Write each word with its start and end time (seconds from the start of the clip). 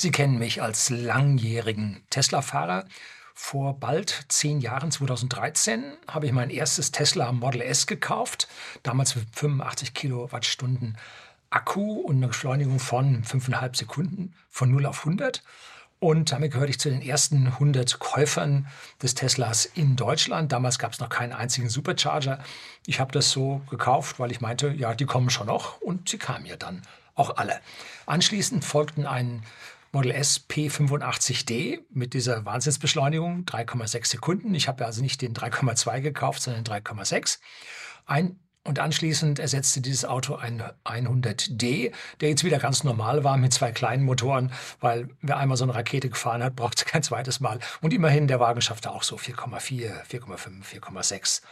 Sie 0.00 0.10
kennen 0.10 0.38
mich 0.38 0.62
als 0.62 0.88
langjährigen 0.88 2.02
Tesla-Fahrer. 2.08 2.86
Vor 3.34 3.78
bald 3.78 4.24
zehn 4.28 4.62
Jahren, 4.62 4.90
2013, 4.90 5.92
habe 6.08 6.24
ich 6.24 6.32
mein 6.32 6.48
erstes 6.48 6.90
Tesla 6.90 7.32
Model 7.32 7.60
S 7.60 7.86
gekauft. 7.86 8.48
Damals 8.82 9.14
mit 9.14 9.26
85 9.36 9.92
Kilowattstunden 9.92 10.96
Akku 11.50 12.00
und 12.00 12.16
eine 12.16 12.28
Beschleunigung 12.28 12.78
von 12.78 13.24
5,5 13.24 13.76
Sekunden 13.76 14.34
von 14.48 14.70
0 14.70 14.86
auf 14.86 15.00
100. 15.00 15.42
Und 15.98 16.32
damit 16.32 16.52
gehörte 16.52 16.70
ich 16.70 16.80
zu 16.80 16.88
den 16.88 17.02
ersten 17.02 17.48
100 17.48 17.98
Käufern 17.98 18.68
des 19.02 19.14
Teslas 19.14 19.66
in 19.66 19.96
Deutschland. 19.96 20.50
Damals 20.50 20.78
gab 20.78 20.94
es 20.94 21.00
noch 21.00 21.10
keinen 21.10 21.34
einzigen 21.34 21.68
Supercharger. 21.68 22.42
Ich 22.86 23.00
habe 23.00 23.12
das 23.12 23.30
so 23.30 23.60
gekauft, 23.68 24.18
weil 24.18 24.32
ich 24.32 24.40
meinte, 24.40 24.70
ja, 24.70 24.94
die 24.94 25.04
kommen 25.04 25.28
schon 25.28 25.48
noch. 25.48 25.78
Und 25.82 26.08
sie 26.08 26.16
kamen 26.16 26.46
ja 26.46 26.56
dann 26.56 26.80
auch 27.16 27.36
alle. 27.36 27.60
Anschließend 28.06 28.64
folgten 28.64 29.04
ein 29.04 29.42
Model 29.92 30.12
S 30.12 30.46
P85D 30.48 31.80
mit 31.90 32.14
dieser 32.14 32.44
Wahnsinnsbeschleunigung, 32.44 33.44
3,6 33.44 34.06
Sekunden. 34.06 34.54
Ich 34.54 34.68
habe 34.68 34.86
also 34.86 35.02
nicht 35.02 35.20
den 35.20 35.34
3,2 35.34 36.00
gekauft, 36.00 36.42
sondern 36.42 36.64
den 36.64 36.72
3,6. 36.72 37.38
Ein 38.06 38.38
und 38.62 38.78
anschließend 38.78 39.38
ersetzte 39.38 39.80
dieses 39.80 40.04
Auto 40.04 40.34
ein 40.34 40.62
100D, 40.84 41.92
der 42.20 42.28
jetzt 42.28 42.44
wieder 42.44 42.58
ganz 42.58 42.84
normal 42.84 43.24
war 43.24 43.38
mit 43.38 43.54
zwei 43.54 43.72
kleinen 43.72 44.04
Motoren, 44.04 44.52
weil 44.80 45.08
wer 45.22 45.38
einmal 45.38 45.56
so 45.56 45.64
eine 45.64 45.74
Rakete 45.74 46.10
gefahren 46.10 46.42
hat, 46.42 46.56
braucht 46.56 46.84
kein 46.86 47.02
zweites 47.02 47.40
Mal. 47.40 47.58
Und 47.80 47.94
immerhin, 47.94 48.28
der 48.28 48.38
Wagen 48.38 48.60
schaffte 48.60 48.90
auch 48.90 49.02
so 49.02 49.16
4,4, 49.16 50.04
4,5, 50.04 50.62
4,6. 50.62 51.42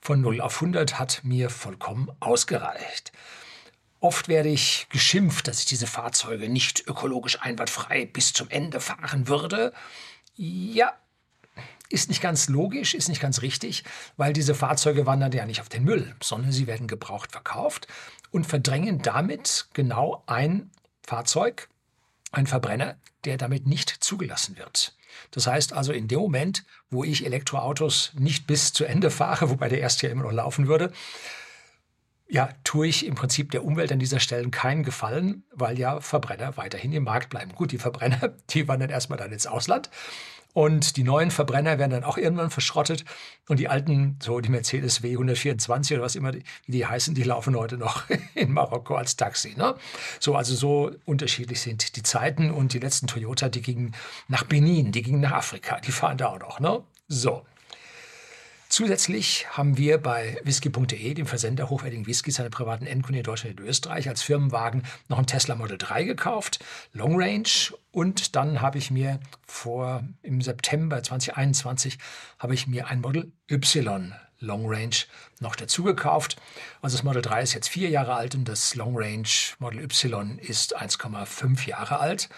Von 0.00 0.20
0 0.20 0.40
auf 0.40 0.56
100 0.56 0.98
hat 0.98 1.22
mir 1.24 1.48
vollkommen 1.48 2.10
ausgereicht. 2.20 3.12
Oft 4.00 4.28
werde 4.28 4.48
ich 4.48 4.86
geschimpft, 4.90 5.48
dass 5.48 5.60
ich 5.60 5.64
diese 5.66 5.86
Fahrzeuge 5.86 6.48
nicht 6.48 6.86
ökologisch 6.86 7.40
einwandfrei 7.40 8.06
bis 8.06 8.32
zum 8.32 8.48
Ende 8.50 8.80
fahren 8.80 9.26
würde. 9.28 9.72
Ja, 10.36 10.92
ist 11.88 12.08
nicht 12.08 12.20
ganz 12.20 12.48
logisch, 12.48 12.94
ist 12.94 13.08
nicht 13.08 13.20
ganz 13.20 13.42
richtig, 13.42 13.84
weil 14.16 14.32
diese 14.32 14.54
Fahrzeuge 14.54 15.06
wandern 15.06 15.32
ja 15.32 15.46
nicht 15.46 15.60
auf 15.60 15.68
den 15.68 15.84
Müll, 15.84 16.14
sondern 16.22 16.52
sie 16.52 16.66
werden 16.66 16.88
gebraucht 16.88 17.32
verkauft 17.32 17.86
und 18.30 18.46
verdrängen 18.46 19.02
damit 19.02 19.68
genau 19.72 20.22
ein 20.26 20.70
Fahrzeug, 21.06 21.68
ein 22.32 22.46
Verbrenner, 22.46 22.96
der 23.24 23.36
damit 23.36 23.66
nicht 23.66 23.88
zugelassen 23.88 24.58
wird. 24.58 24.96
Das 25.30 25.46
heißt 25.46 25.72
also, 25.72 25.92
in 25.92 26.08
dem 26.08 26.18
Moment, 26.18 26.64
wo 26.90 27.04
ich 27.04 27.24
Elektroautos 27.24 28.12
nicht 28.14 28.46
bis 28.46 28.72
zu 28.72 28.84
Ende 28.84 29.10
fahre, 29.10 29.50
wobei 29.50 29.68
der 29.68 29.80
erste 29.80 30.06
ja 30.06 30.12
immer 30.12 30.24
noch 30.24 30.32
laufen 30.32 30.66
würde, 30.66 30.92
ja, 32.28 32.48
tue 32.64 32.88
ich 32.88 33.06
im 33.06 33.14
Prinzip 33.14 33.50
der 33.50 33.64
Umwelt 33.64 33.92
an 33.92 33.98
dieser 33.98 34.20
Stelle 34.20 34.48
keinen 34.50 34.82
Gefallen, 34.82 35.44
weil 35.52 35.78
ja 35.78 36.00
Verbrenner 36.00 36.56
weiterhin 36.56 36.92
im 36.92 37.04
Markt 37.04 37.30
bleiben. 37.30 37.52
Gut, 37.54 37.72
die 37.72 37.78
Verbrenner, 37.78 38.34
die 38.50 38.68
wandern 38.68 38.90
erstmal 38.90 39.18
dann 39.18 39.32
ins 39.32 39.46
Ausland 39.46 39.90
und 40.56 40.96
die 40.96 41.04
neuen 41.04 41.30
Verbrenner 41.30 41.78
werden 41.78 41.90
dann 41.90 42.04
auch 42.04 42.16
irgendwann 42.16 42.48
verschrottet. 42.48 43.04
Und 43.46 43.60
die 43.60 43.68
alten, 43.68 44.18
so 44.22 44.40
die 44.40 44.48
Mercedes 44.48 45.02
W124 45.02 45.92
oder 45.92 46.02
was 46.02 46.16
immer 46.16 46.32
die, 46.32 46.44
die 46.66 46.86
heißen, 46.86 47.14
die 47.14 47.24
laufen 47.24 47.54
heute 47.56 47.76
noch 47.76 48.04
in 48.34 48.52
Marokko 48.52 48.94
als 48.94 49.16
Taxi. 49.16 49.52
Ne? 49.54 49.74
So, 50.18 50.34
also 50.34 50.54
so 50.54 50.92
unterschiedlich 51.04 51.60
sind 51.60 51.94
die 51.96 52.02
Zeiten. 52.02 52.50
Und 52.50 52.72
die 52.72 52.78
letzten 52.78 53.06
Toyota, 53.06 53.50
die 53.50 53.60
gingen 53.60 53.94
nach 54.28 54.44
Benin, 54.44 54.92
die 54.92 55.02
gingen 55.02 55.20
nach 55.20 55.32
Afrika, 55.32 55.78
die 55.78 55.92
fahren 55.92 56.16
da 56.16 56.28
auch 56.28 56.40
noch. 56.40 56.58
Ne? 56.58 56.82
So. 57.06 57.42
Zusätzlich 58.76 59.46
haben 59.56 59.78
wir 59.78 59.96
bei 59.96 60.38
whisky.de, 60.44 61.14
dem 61.14 61.24
Versender 61.24 61.70
hochwertigen 61.70 62.06
Whiskys, 62.06 62.34
seine 62.34 62.50
privaten 62.50 62.84
Endkunden 62.84 63.20
in 63.20 63.24
Deutschland 63.24 63.58
und 63.58 63.66
Österreich, 63.66 64.06
als 64.06 64.20
Firmenwagen 64.20 64.82
noch 65.08 65.16
einen 65.16 65.26
Tesla 65.26 65.54
Model 65.54 65.78
3 65.78 66.04
gekauft, 66.04 66.62
Long 66.92 67.18
Range. 67.18 67.48
Und 67.90 68.36
dann 68.36 68.60
habe 68.60 68.76
ich 68.76 68.90
mir 68.90 69.18
vor, 69.46 70.04
im 70.20 70.42
September 70.42 71.02
2021, 71.02 71.96
habe 72.38 72.52
ich 72.52 72.66
mir 72.66 72.88
ein 72.88 73.00
Model 73.00 73.32
Y 73.50 74.12
Long 74.40 74.66
Range 74.66 74.96
noch 75.40 75.56
dazu 75.56 75.82
gekauft. 75.82 76.36
Also 76.82 76.98
das 76.98 77.02
Model 77.02 77.22
3 77.22 77.44
ist 77.44 77.54
jetzt 77.54 77.70
vier 77.70 77.88
Jahre 77.88 78.12
alt 78.12 78.34
und 78.34 78.46
das 78.46 78.74
Long 78.74 78.92
Range 78.94 79.26
Model 79.58 79.80
Y 79.80 80.38
ist 80.38 80.78
1,5 80.78 81.66
Jahre 81.66 81.98
alt. 81.98 82.28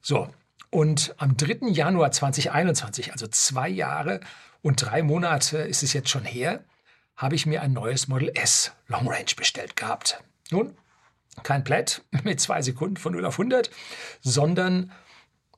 So, 0.00 0.30
und 0.70 1.14
am 1.18 1.36
3. 1.36 1.68
Januar 1.68 2.10
2021, 2.10 3.12
also 3.12 3.26
zwei 3.26 3.68
Jahre 3.68 4.20
und 4.62 4.82
drei 4.82 5.02
Monate 5.02 5.58
ist 5.58 5.82
es 5.82 5.92
jetzt 5.92 6.08
schon 6.08 6.24
her, 6.24 6.64
habe 7.16 7.34
ich 7.34 7.46
mir 7.46 7.62
ein 7.62 7.72
neues 7.72 8.08
Model 8.08 8.30
S 8.34 8.72
Long 8.86 9.08
Range 9.08 9.34
bestellt 9.36 9.76
gehabt. 9.76 10.22
Nun, 10.50 10.76
kein 11.42 11.64
Plaid 11.64 12.02
mit 12.24 12.40
zwei 12.40 12.62
Sekunden 12.62 12.96
von 12.96 13.12
0 13.12 13.24
auf 13.24 13.34
100, 13.38 13.70
sondern, 14.20 14.92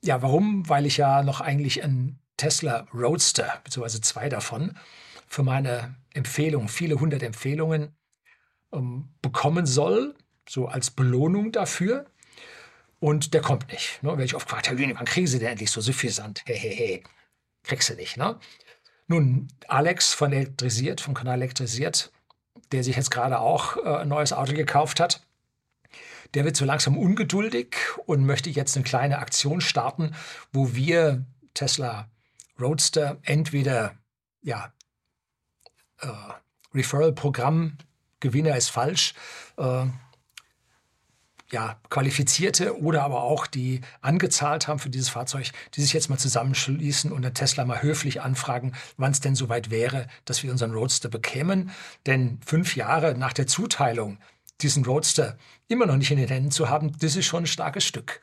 ja, 0.01 0.21
warum? 0.21 0.67
Weil 0.67 0.85
ich 0.85 0.97
ja 0.97 1.23
noch 1.23 1.41
eigentlich 1.41 1.83
einen 1.83 2.19
Tesla 2.37 2.87
Roadster, 2.93 3.61
beziehungsweise 3.63 4.01
zwei 4.01 4.27
davon, 4.27 4.77
für 5.27 5.43
meine 5.43 5.95
Empfehlungen, 6.13 6.67
viele 6.67 6.99
hundert 6.99 7.23
Empfehlungen 7.23 7.95
ähm, 8.73 9.09
bekommen 9.21 9.65
soll, 9.65 10.15
so 10.49 10.67
als 10.67 10.91
Belohnung 10.91 11.51
dafür. 11.51 12.05
Und 12.99 13.33
der 13.33 13.41
kommt 13.41 13.71
nicht. 13.71 14.01
Ne? 14.03 14.09
Werde 14.09 14.25
ich 14.25 14.35
oft 14.35 14.47
gefragt, 14.47 14.69
Lüning, 14.69 14.95
wann 14.95 15.05
kriegen 15.05 15.27
Sie 15.27 15.39
denn 15.39 15.49
endlich 15.49 15.71
so 15.71 15.81
suffisant? 15.81 16.43
Hehehe. 16.45 17.03
Kriegst 17.63 17.89
du 17.89 17.95
nicht, 17.95 18.17
ne? 18.17 18.39
Nun, 19.11 19.49
Alex 19.67 20.13
von 20.13 20.31
Elektrisiert, 20.31 21.01
vom 21.01 21.13
Kanal 21.13 21.35
Elektrisiert, 21.35 22.13
der 22.71 22.81
sich 22.81 22.95
jetzt 22.95 23.11
gerade 23.11 23.39
auch 23.39 23.75
äh, 23.75 23.97
ein 23.97 24.07
neues 24.07 24.31
Auto 24.31 24.53
gekauft 24.53 25.01
hat, 25.01 25.27
der 26.33 26.45
wird 26.45 26.55
so 26.55 26.63
langsam 26.63 26.97
ungeduldig 26.97 27.75
und 28.05 28.25
möchte 28.25 28.49
jetzt 28.49 28.77
eine 28.77 28.85
kleine 28.85 29.19
Aktion 29.19 29.59
starten, 29.59 30.15
wo 30.53 30.75
wir 30.75 31.25
Tesla 31.53 32.07
Roadster 32.57 33.17
entweder 33.23 33.97
ja, 34.43 34.71
äh, 35.99 36.07
Referral-Programm, 36.73 37.79
Gewinner 38.21 38.55
ist 38.55 38.69
falsch, 38.69 39.13
äh, 39.57 39.87
ja, 41.51 41.77
Qualifizierte 41.89 42.79
oder 42.79 43.03
aber 43.03 43.23
auch 43.23 43.45
die 43.45 43.81
angezahlt 44.01 44.67
haben 44.67 44.79
für 44.79 44.89
dieses 44.89 45.09
Fahrzeug, 45.09 45.51
die 45.75 45.81
sich 45.81 45.93
jetzt 45.93 46.09
mal 46.09 46.17
zusammenschließen 46.17 47.11
und 47.11 47.21
der 47.21 47.33
Tesla 47.33 47.65
mal 47.65 47.81
höflich 47.81 48.21
anfragen, 48.21 48.73
wann 48.97 49.11
es 49.11 49.19
denn 49.19 49.35
soweit 49.35 49.69
wäre, 49.69 50.07
dass 50.25 50.43
wir 50.43 50.51
unseren 50.51 50.71
Roadster 50.73 51.09
bekämen. 51.09 51.71
Denn 52.05 52.39
fünf 52.45 52.75
Jahre 52.75 53.15
nach 53.15 53.33
der 53.33 53.47
Zuteilung, 53.47 54.17
diesen 54.61 54.85
Roadster 54.85 55.37
immer 55.67 55.85
noch 55.85 55.97
nicht 55.97 56.11
in 56.11 56.17
den 56.17 56.29
Händen 56.29 56.51
zu 56.51 56.69
haben, 56.69 56.97
das 56.99 57.15
ist 57.15 57.25
schon 57.25 57.43
ein 57.43 57.47
starkes 57.47 57.83
Stück. 57.83 58.21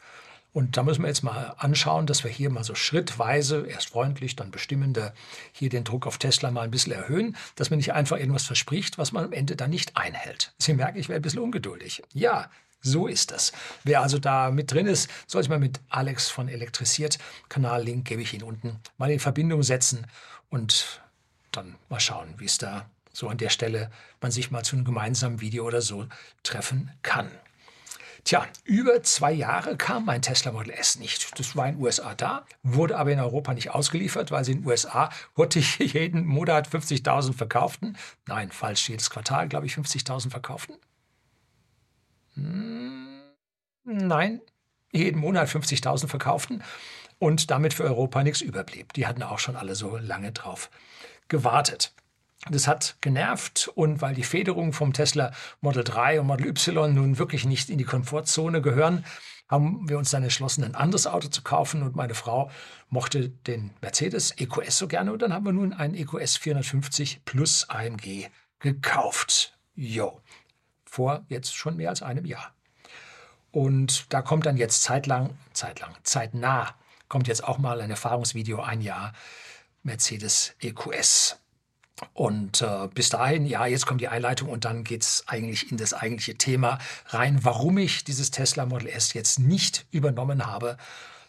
Und 0.52 0.78
da 0.78 0.82
müssen 0.82 1.02
wir 1.02 1.08
jetzt 1.08 1.22
mal 1.22 1.54
anschauen, 1.58 2.06
dass 2.06 2.24
wir 2.24 2.30
hier 2.30 2.48
mal 2.48 2.64
so 2.64 2.74
schrittweise, 2.74 3.66
erst 3.66 3.90
freundlich, 3.90 4.34
dann 4.34 4.50
bestimmender, 4.50 5.12
hier 5.52 5.68
den 5.68 5.84
Druck 5.84 6.06
auf 6.06 6.16
Tesla 6.16 6.50
mal 6.50 6.62
ein 6.62 6.70
bisschen 6.70 6.94
erhöhen, 6.94 7.36
dass 7.56 7.68
man 7.68 7.76
nicht 7.76 7.92
einfach 7.92 8.16
irgendwas 8.16 8.46
verspricht, 8.46 8.96
was 8.96 9.12
man 9.12 9.24
am 9.24 9.32
Ende 9.32 9.56
dann 9.56 9.70
nicht 9.70 9.96
einhält. 9.96 10.54
Sie 10.58 10.72
merken, 10.72 10.98
ich 10.98 11.10
werde 11.10 11.20
ein 11.20 11.22
bisschen 11.22 11.42
ungeduldig. 11.42 12.02
Ja, 12.14 12.50
so 12.80 13.06
ist 13.06 13.30
das. 13.30 13.52
Wer 13.84 14.02
also 14.02 14.18
da 14.18 14.50
mit 14.50 14.72
drin 14.72 14.86
ist, 14.86 15.10
soll 15.26 15.42
sich 15.42 15.50
mal 15.50 15.58
mit 15.58 15.80
Alex 15.88 16.28
von 16.28 16.48
Elektrisiert, 16.48 17.18
Kanallink 17.48 18.06
gebe 18.06 18.22
ich 18.22 18.34
Ihnen 18.34 18.44
unten, 18.44 18.78
mal 18.96 19.10
in 19.10 19.20
Verbindung 19.20 19.62
setzen 19.62 20.06
und 20.50 21.00
dann 21.52 21.76
mal 21.88 22.00
schauen, 22.00 22.34
wie 22.38 22.44
es 22.44 22.58
da 22.58 22.88
so 23.12 23.28
an 23.28 23.38
der 23.38 23.50
Stelle 23.50 23.90
man 24.20 24.30
sich 24.30 24.50
mal 24.50 24.62
zu 24.62 24.76
einem 24.76 24.84
gemeinsamen 24.84 25.40
Video 25.40 25.66
oder 25.66 25.82
so 25.82 26.06
treffen 26.42 26.92
kann. 27.02 27.30
Tja, 28.24 28.46
über 28.64 29.02
zwei 29.02 29.32
Jahre 29.32 29.76
kam 29.76 30.04
mein 30.04 30.22
Tesla 30.22 30.52
Model 30.52 30.74
S 30.74 30.98
nicht. 30.98 31.38
Das 31.38 31.56
war 31.56 31.66
in 31.66 31.76
den 31.76 31.82
USA 31.82 32.14
da, 32.14 32.44
wurde 32.62 32.98
aber 32.98 33.10
in 33.10 33.20
Europa 33.20 33.54
nicht 33.54 33.70
ausgeliefert, 33.70 34.30
weil 34.30 34.44
sie 34.44 34.52
in 34.52 34.62
den 34.62 34.66
USA 34.66 35.08
ich 35.54 35.78
jeden 35.78 36.26
Monat 36.26 36.68
50.000 36.68 37.32
verkauften. 37.32 37.96
Nein, 38.26 38.50
falsch, 38.50 38.88
jedes 38.88 39.08
Quartal, 39.08 39.48
glaube 39.48 39.66
ich, 39.66 39.74
50.000 39.74 40.30
verkauften. 40.30 40.76
Hm, 42.38 43.06
nein, 43.84 44.40
jeden 44.92 45.20
Monat 45.20 45.48
50.000 45.48 46.08
verkauften 46.08 46.62
und 47.18 47.50
damit 47.50 47.74
für 47.74 47.84
Europa 47.84 48.22
nichts 48.22 48.40
überblieb. 48.40 48.92
Die 48.92 49.06
hatten 49.06 49.22
auch 49.22 49.38
schon 49.38 49.56
alle 49.56 49.74
so 49.74 49.96
lange 49.96 50.32
drauf 50.32 50.70
gewartet. 51.28 51.92
Das 52.50 52.68
hat 52.68 52.96
genervt 53.00 53.68
und 53.74 54.00
weil 54.00 54.14
die 54.14 54.22
Federungen 54.22 54.72
vom 54.72 54.92
Tesla 54.92 55.32
Model 55.60 55.82
3 55.82 56.20
und 56.20 56.26
Model 56.28 56.46
Y 56.46 56.94
nun 56.94 57.18
wirklich 57.18 57.44
nicht 57.44 57.68
in 57.68 57.78
die 57.78 57.84
Komfortzone 57.84 58.62
gehören, 58.62 59.04
haben 59.48 59.88
wir 59.88 59.98
uns 59.98 60.10
dann 60.10 60.22
entschlossen, 60.22 60.62
ein 60.62 60.74
anderes 60.74 61.06
Auto 61.06 61.28
zu 61.28 61.42
kaufen 61.42 61.82
und 61.82 61.96
meine 61.96 62.14
Frau 62.14 62.50
mochte 62.90 63.30
den 63.30 63.70
Mercedes 63.80 64.34
EQS 64.36 64.78
so 64.78 64.86
gerne 64.86 65.12
und 65.12 65.22
dann 65.22 65.32
haben 65.32 65.46
wir 65.46 65.52
nun 65.52 65.72
einen 65.72 65.94
EQS 65.94 66.36
450 66.36 67.24
Plus 67.24 67.68
AMG 67.68 68.28
gekauft. 68.60 69.58
Jo 69.74 70.20
vor 70.88 71.24
jetzt 71.28 71.54
schon 71.54 71.76
mehr 71.76 71.90
als 71.90 72.02
einem 72.02 72.24
Jahr. 72.24 72.52
Und 73.50 74.12
da 74.12 74.22
kommt 74.22 74.46
dann 74.46 74.56
jetzt 74.56 74.82
zeitlang, 74.82 75.36
zeitlang, 75.52 75.94
zeitnah, 76.02 76.74
kommt 77.08 77.28
jetzt 77.28 77.44
auch 77.44 77.58
mal 77.58 77.80
ein 77.80 77.90
Erfahrungsvideo, 77.90 78.60
ein 78.60 78.80
Jahr 78.80 79.12
Mercedes 79.82 80.54
EQS. 80.60 81.38
Und 82.12 82.62
äh, 82.62 82.88
bis 82.94 83.08
dahin, 83.08 83.46
ja, 83.46 83.66
jetzt 83.66 83.86
kommt 83.86 84.00
die 84.00 84.08
Einleitung 84.08 84.48
und 84.48 84.64
dann 84.64 84.84
geht 84.84 85.02
es 85.02 85.24
eigentlich 85.26 85.72
in 85.72 85.78
das 85.78 85.94
eigentliche 85.94 86.36
Thema 86.36 86.78
rein, 87.06 87.44
warum 87.44 87.78
ich 87.78 88.04
dieses 88.04 88.30
Tesla 88.30 88.66
Model 88.66 88.88
S 88.88 89.14
jetzt 89.14 89.40
nicht 89.40 89.86
übernommen 89.90 90.46
habe, 90.46 90.76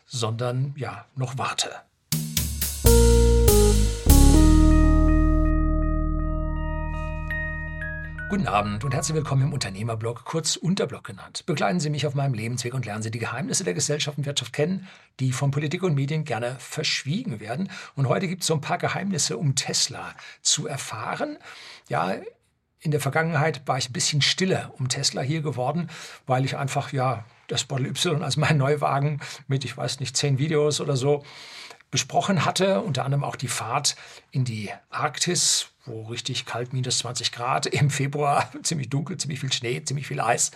sondern 0.05 0.73
ja, 0.77 1.05
noch 1.15 1.37
warte. 1.37 1.71
Guten 8.29 8.45
Abend 8.45 8.83
und 8.83 8.93
herzlich 8.93 9.15
willkommen 9.15 9.41
im 9.41 9.53
Unternehmerblog, 9.53 10.23
kurz 10.23 10.55
Unterblog 10.55 11.03
genannt. 11.03 11.47
Begleiten 11.47 11.79
Sie 11.79 11.89
mich 11.89 12.05
auf 12.05 12.13
meinem 12.13 12.35
Lebensweg 12.35 12.75
und 12.75 12.85
lernen 12.85 13.01
Sie 13.01 13.09
die 13.09 13.17
Geheimnisse 13.17 13.63
der 13.63 13.73
Gesellschaft 13.73 14.19
und 14.19 14.27
Wirtschaft 14.27 14.53
kennen, 14.53 14.87
die 15.19 15.31
von 15.31 15.49
Politik 15.49 15.81
und 15.81 15.95
Medien 15.95 16.25
gerne 16.25 16.55
verschwiegen 16.59 17.39
werden. 17.39 17.71
Und 17.95 18.07
heute 18.07 18.27
gibt 18.27 18.43
es 18.43 18.47
so 18.47 18.53
ein 18.53 18.61
paar 18.61 18.77
Geheimnisse, 18.77 19.35
um 19.35 19.55
Tesla 19.55 20.13
zu 20.43 20.67
erfahren. 20.67 21.39
Ja, 21.87 22.17
in 22.79 22.91
der 22.91 22.99
Vergangenheit 22.99 23.67
war 23.67 23.79
ich 23.79 23.89
ein 23.89 23.93
bisschen 23.93 24.21
stiller 24.21 24.75
um 24.77 24.89
Tesla 24.89 25.23
hier 25.23 25.41
geworden, 25.41 25.89
weil 26.27 26.45
ich 26.45 26.55
einfach, 26.55 26.93
ja, 26.93 27.25
das 27.47 27.67
Model 27.67 27.87
Y 27.87 28.21
als 28.21 28.37
mein 28.37 28.57
Neuwagen 28.57 29.21
mit, 29.47 29.65
ich 29.65 29.75
weiß 29.75 30.01
nicht, 30.01 30.15
zehn 30.15 30.37
Videos 30.37 30.81
oder 30.81 30.95
so 30.95 31.23
besprochen 31.91 32.45
hatte, 32.45 32.81
unter 32.81 33.05
anderem 33.05 33.23
auch 33.23 33.35
die 33.35 33.47
Fahrt 33.47 33.95
in 34.31 34.45
die 34.45 34.69
Arktis, 34.89 35.69
wo 35.85 36.03
richtig 36.03 36.45
kalt 36.45 36.73
minus 36.73 36.99
20 36.99 37.31
Grad 37.31 37.65
im 37.65 37.89
Februar, 37.89 38.51
ziemlich 38.63 38.89
dunkel, 38.89 39.17
ziemlich 39.17 39.39
viel 39.39 39.53
Schnee, 39.53 39.83
ziemlich 39.83 40.07
viel 40.07 40.21
Eis 40.21 40.51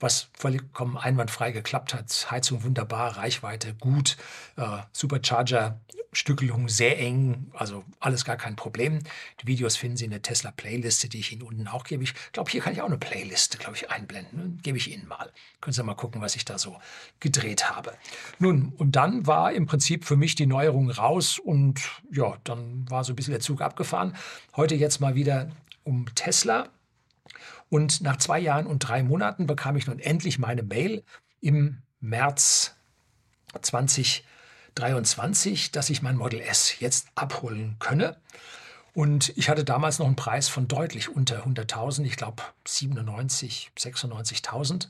was 0.00 0.28
vollkommen 0.32 0.96
einwandfrei 0.96 1.52
geklappt 1.52 1.94
hat. 1.94 2.30
Heizung 2.30 2.64
wunderbar, 2.64 3.18
Reichweite 3.18 3.74
gut, 3.74 4.16
äh, 4.56 4.78
Supercharger, 4.92 5.78
Stückelung 6.12 6.68
sehr 6.68 6.98
eng, 6.98 7.52
also 7.52 7.84
alles 8.00 8.24
gar 8.24 8.36
kein 8.36 8.56
Problem. 8.56 8.98
Die 9.40 9.46
Videos 9.46 9.76
finden 9.76 9.96
Sie 9.96 10.04
in 10.04 10.10
der 10.10 10.22
Tesla 10.22 10.50
Playliste, 10.50 11.08
die 11.08 11.20
ich 11.20 11.32
Ihnen 11.32 11.42
unten 11.42 11.68
auch 11.68 11.84
gebe. 11.84 12.02
Ich 12.02 12.14
glaube, 12.32 12.50
hier 12.50 12.60
kann 12.60 12.72
ich 12.72 12.82
auch 12.82 12.86
eine 12.86 12.98
Playliste, 12.98 13.58
glaube 13.58 13.76
ich, 13.76 13.90
einblenden. 13.90 14.58
Gebe 14.62 14.76
ich 14.76 14.90
Ihnen 14.92 15.06
mal. 15.06 15.30
Können 15.60 15.72
Sie 15.72 15.82
mal 15.84 15.94
gucken, 15.94 16.20
was 16.20 16.34
ich 16.34 16.44
da 16.44 16.58
so 16.58 16.76
gedreht 17.20 17.70
habe. 17.70 17.92
Nun, 18.40 18.72
und 18.76 18.96
dann 18.96 19.26
war 19.26 19.52
im 19.52 19.66
Prinzip 19.66 20.04
für 20.04 20.16
mich 20.16 20.34
die 20.34 20.46
Neuerung 20.46 20.90
raus 20.90 21.38
und 21.38 21.80
ja, 22.10 22.36
dann 22.42 22.90
war 22.90 23.04
so 23.04 23.12
ein 23.12 23.16
bisschen 23.16 23.32
der 23.32 23.40
Zug 23.40 23.60
abgefahren. 23.60 24.16
Heute 24.56 24.74
jetzt 24.74 25.00
mal 25.00 25.14
wieder 25.14 25.50
um 25.84 26.06
Tesla. 26.16 26.70
Und 27.68 28.00
nach 28.00 28.16
zwei 28.16 28.40
Jahren 28.40 28.66
und 28.66 28.80
drei 28.80 29.04
Monaten 29.04 29.46
bekam 29.46 29.76
ich 29.76 29.86
nun 29.86 30.00
endlich 30.00 30.40
meine 30.40 30.64
Mail 30.64 31.04
im 31.40 31.82
März 32.00 32.74
2023, 34.74 35.72
dass 35.72 35.90
ich 35.90 36.02
mein 36.02 36.16
Model 36.16 36.40
S 36.40 36.80
jetzt 36.80 37.08
abholen 37.14 37.76
könne. 37.78 38.16
Und 38.92 39.36
ich 39.36 39.48
hatte 39.48 39.64
damals 39.64 39.98
noch 39.98 40.06
einen 40.06 40.16
Preis 40.16 40.48
von 40.48 40.66
deutlich 40.68 41.08
unter 41.08 41.44
100.000, 41.44 42.04
ich 42.04 42.16
glaube 42.16 42.42
97, 42.66 43.70
96.000 43.78 44.88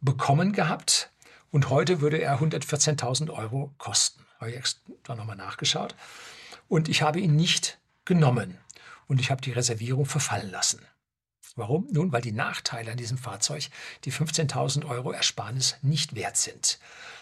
bekommen 0.00 0.52
gehabt. 0.52 1.10
Und 1.50 1.70
heute 1.70 2.00
würde 2.00 2.18
er 2.18 2.40
114.000 2.40 3.30
Euro 3.30 3.74
kosten. 3.78 4.24
Habe 4.40 4.50
ich 4.50 4.56
extra 4.56 5.14
nochmal 5.14 5.36
nachgeschaut. 5.36 5.94
Und 6.68 6.88
ich 6.88 7.02
habe 7.02 7.20
ihn 7.20 7.36
nicht 7.36 7.78
genommen. 8.04 8.58
Und 9.06 9.20
ich 9.20 9.30
habe 9.30 9.40
die 9.40 9.52
Reservierung 9.52 10.06
verfallen 10.06 10.50
lassen. 10.50 10.80
Warum? 11.56 11.88
Nun, 11.90 12.12
weil 12.12 12.20
die 12.20 12.32
Nachteile 12.32 12.92
an 12.92 12.98
diesem 12.98 13.16
Fahrzeug 13.16 13.70
die 14.04 14.12
15.000 14.12 14.86
Euro 14.86 15.10
Ersparnis 15.10 15.76
nicht 15.80 16.14
wert 16.14 16.36
sind. 16.36 16.78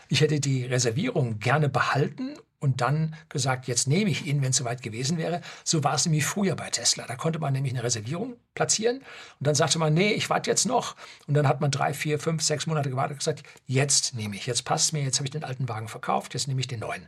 Ich 0.09 0.21
hätte 0.21 0.41
die 0.41 0.65
Reservierung 0.65 1.39
gerne 1.39 1.69
behalten 1.69 2.37
und 2.59 2.81
dann 2.81 3.15
gesagt, 3.29 3.69
jetzt 3.69 3.87
nehme 3.87 4.11
ich 4.11 4.27
ihn, 4.27 4.43
wenn 4.43 4.51
es 4.51 4.57
soweit 4.57 4.83
gewesen 4.83 5.19
wäre. 5.19 5.41
So 5.63 5.85
war 5.85 5.95
es 5.95 6.05
nämlich 6.05 6.27
früher 6.27 6.57
bei 6.57 6.69
Tesla. 6.69 7.07
Da 7.07 7.15
konnte 7.15 7.39
man 7.39 7.53
nämlich 7.53 7.73
eine 7.73 7.85
Reservierung 7.85 8.37
platzieren 8.55 8.99
und 8.99 9.47
dann 9.47 9.55
sagte 9.55 9.79
man, 9.79 9.95
nee, 9.95 10.13
ich 10.13 10.29
warte 10.31 10.51
jetzt 10.51 10.67
noch. 10.67 10.97
Und 11.27 11.35
dann 11.35 11.47
hat 11.47 11.61
man 11.61 11.71
drei, 11.71 11.95
vier, 11.95 12.19
fünf, 12.19 12.43
sechs 12.43 12.67
Monate 12.67 12.91
gewartet 12.91 13.13
und 13.13 13.19
gesagt, 13.19 13.45
jetzt 13.67 14.15
nehme 14.15 14.35
ich, 14.35 14.47
jetzt 14.47 14.65
passt 14.65 14.93
mir, 14.93 15.03
jetzt 15.03 15.19
habe 15.19 15.27
ich 15.27 15.31
den 15.31 15.45
alten 15.45 15.69
Wagen 15.69 15.89
verkauft, 15.89 16.35
jetzt 16.35 16.49
nehme 16.49 16.61
ich 16.61 16.67
den 16.67 16.81
neuen. 16.81 17.07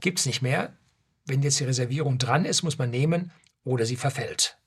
Gibt 0.00 0.18
es 0.18 0.26
nicht 0.26 0.42
mehr. 0.42 0.74
Wenn 1.24 1.42
jetzt 1.42 1.60
die 1.60 1.64
Reservierung 1.64 2.18
dran 2.18 2.44
ist, 2.44 2.62
muss 2.62 2.78
man 2.78 2.90
nehmen 2.90 3.30
oder 3.64 3.86
sie 3.86 3.96
verfällt. 3.96 4.58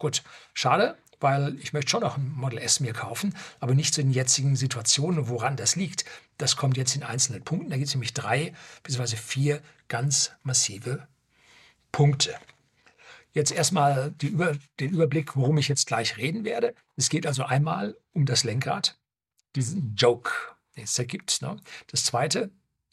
Gut, 0.00 0.22
schade, 0.54 0.96
weil 1.20 1.56
ich 1.60 1.74
möchte 1.74 1.90
schon 1.90 2.00
noch 2.00 2.16
ein 2.16 2.32
Model 2.32 2.58
S 2.58 2.80
mir 2.80 2.94
kaufen, 2.94 3.36
aber 3.60 3.74
nicht 3.74 3.92
zu 3.92 4.02
den 4.02 4.12
jetzigen 4.12 4.56
Situationen, 4.56 5.28
woran 5.28 5.56
das 5.56 5.76
liegt. 5.76 6.06
Das 6.38 6.56
kommt 6.56 6.78
jetzt 6.78 6.96
in 6.96 7.02
einzelnen 7.02 7.44
Punkten. 7.44 7.68
Da 7.68 7.76
gibt 7.76 7.88
es 7.88 7.94
nämlich 7.94 8.14
drei 8.14 8.54
bzw. 8.82 9.16
vier 9.16 9.60
ganz 9.88 10.32
massive 10.42 11.06
Punkte. 11.92 12.34
Jetzt 13.34 13.52
erstmal 13.52 14.14
Über, 14.22 14.56
den 14.80 14.92
Überblick, 14.92 15.36
worum 15.36 15.58
ich 15.58 15.68
jetzt 15.68 15.86
gleich 15.86 16.16
reden 16.16 16.44
werde. 16.44 16.74
Es 16.96 17.10
geht 17.10 17.26
also 17.26 17.44
einmal 17.44 17.94
um 18.14 18.24
das 18.24 18.42
Lenkrad, 18.42 18.98
diesen 19.54 19.94
Joke, 19.96 20.32
den 20.76 20.84
es 20.84 20.94
da 20.94 21.04
gibt. 21.04 21.42
Ne? 21.42 21.60
Das 21.88 22.04
zweite, 22.04 22.50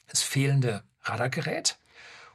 das 0.07 0.23
fehlende 0.23 0.83
Radargerät. 1.03 1.79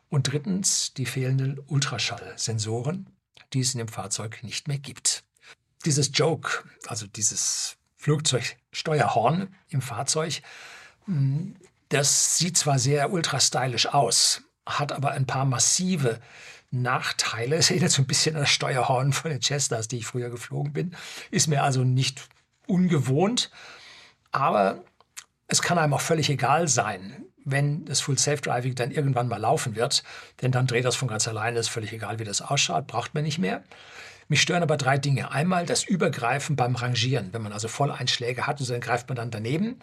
Und 0.09 0.33
drittens 0.33 0.95
die 0.95 1.07
fehlenden 1.07 1.59
Ultraschallsensoren 1.59 3.11
die 3.53 3.61
es 3.61 3.75
in 3.75 3.79
dem 3.79 3.89
Fahrzeug 3.89 4.43
nicht 4.43 4.69
mehr 4.69 4.79
gibt. 4.79 5.25
Dieses 5.85 6.11
Joke, 6.15 6.65
also 6.87 7.07
dieses 7.07 7.77
Flugzeugsteuerhorn 7.97 9.55
im 9.69 9.83
Fahrzeug, 9.83 10.43
hm, 11.07 11.57
das 11.89 12.39
sieht 12.39 12.57
zwar 12.57 12.79
sehr 12.79 13.13
ultra 13.13 13.39
stylisch 13.41 13.87
aus, 13.87 14.43
hat 14.65 14.93
aber 14.93 15.11
ein 15.11 15.27
paar 15.27 15.45
massive 15.45 16.21
Nachteile. 16.71 17.57
Es 17.57 17.71
erinnert 17.71 17.91
so 17.91 18.03
ein 18.03 18.07
bisschen 18.07 18.35
an 18.35 18.43
das 18.43 18.51
Steuerhorn 18.51 19.13
von 19.13 19.31
den 19.31 19.43
Cessnas, 19.43 19.89
die 19.89 19.99
ich 19.99 20.07
früher 20.07 20.31
geflogen 20.31 20.73
bin. 20.73 20.97
Ist 21.31 21.49
mir 21.49 21.63
also 21.63 21.85
nicht 21.85 22.29
ungewohnt, 22.67 23.51
aber 24.31 24.83
es 25.49 25.61
kann 25.61 25.79
einem 25.79 25.93
auch 25.93 26.01
völlig 26.01 26.31
egal 26.31 26.69
sein, 26.69 27.27
wenn 27.45 27.85
das 27.85 28.01
Full 28.01 28.19
Safe 28.19 28.41
Driving 28.41 28.75
dann 28.75 28.91
irgendwann 28.91 29.29
mal 29.29 29.39
laufen 29.39 29.77
wird, 29.77 30.03
denn 30.41 30.53
dann 30.53 30.67
dreht 30.67 30.85
das 30.85 30.97
von 30.97 31.09
ganz 31.09 31.27
alleine, 31.29 31.59
ist 31.59 31.69
völlig 31.69 31.93
egal, 31.93 32.19
wie 32.19 32.25
das 32.25 32.41
ausschaut, 32.41 32.87
braucht 32.87 33.15
man 33.15 33.25
nicht 33.25 33.39
mehr. 33.39 33.63
Mich 34.29 34.41
stören 34.41 34.63
aber 34.63 34.77
drei 34.77 34.99
Dinge. 34.99 35.31
Einmal 35.31 35.67
das 35.67 35.85
Übergreifen 35.85 36.57
beim 36.57 36.75
Rangieren. 36.75 37.29
Wenn 37.33 37.43
man 37.43 37.53
also 37.53 37.69
Volleinschläge 37.69 38.47
hat 38.47 38.61
und 38.61 38.71
dann 38.71 38.81
greift 38.81 39.09
man 39.09 39.17
dann 39.17 39.31
daneben. 39.31 39.79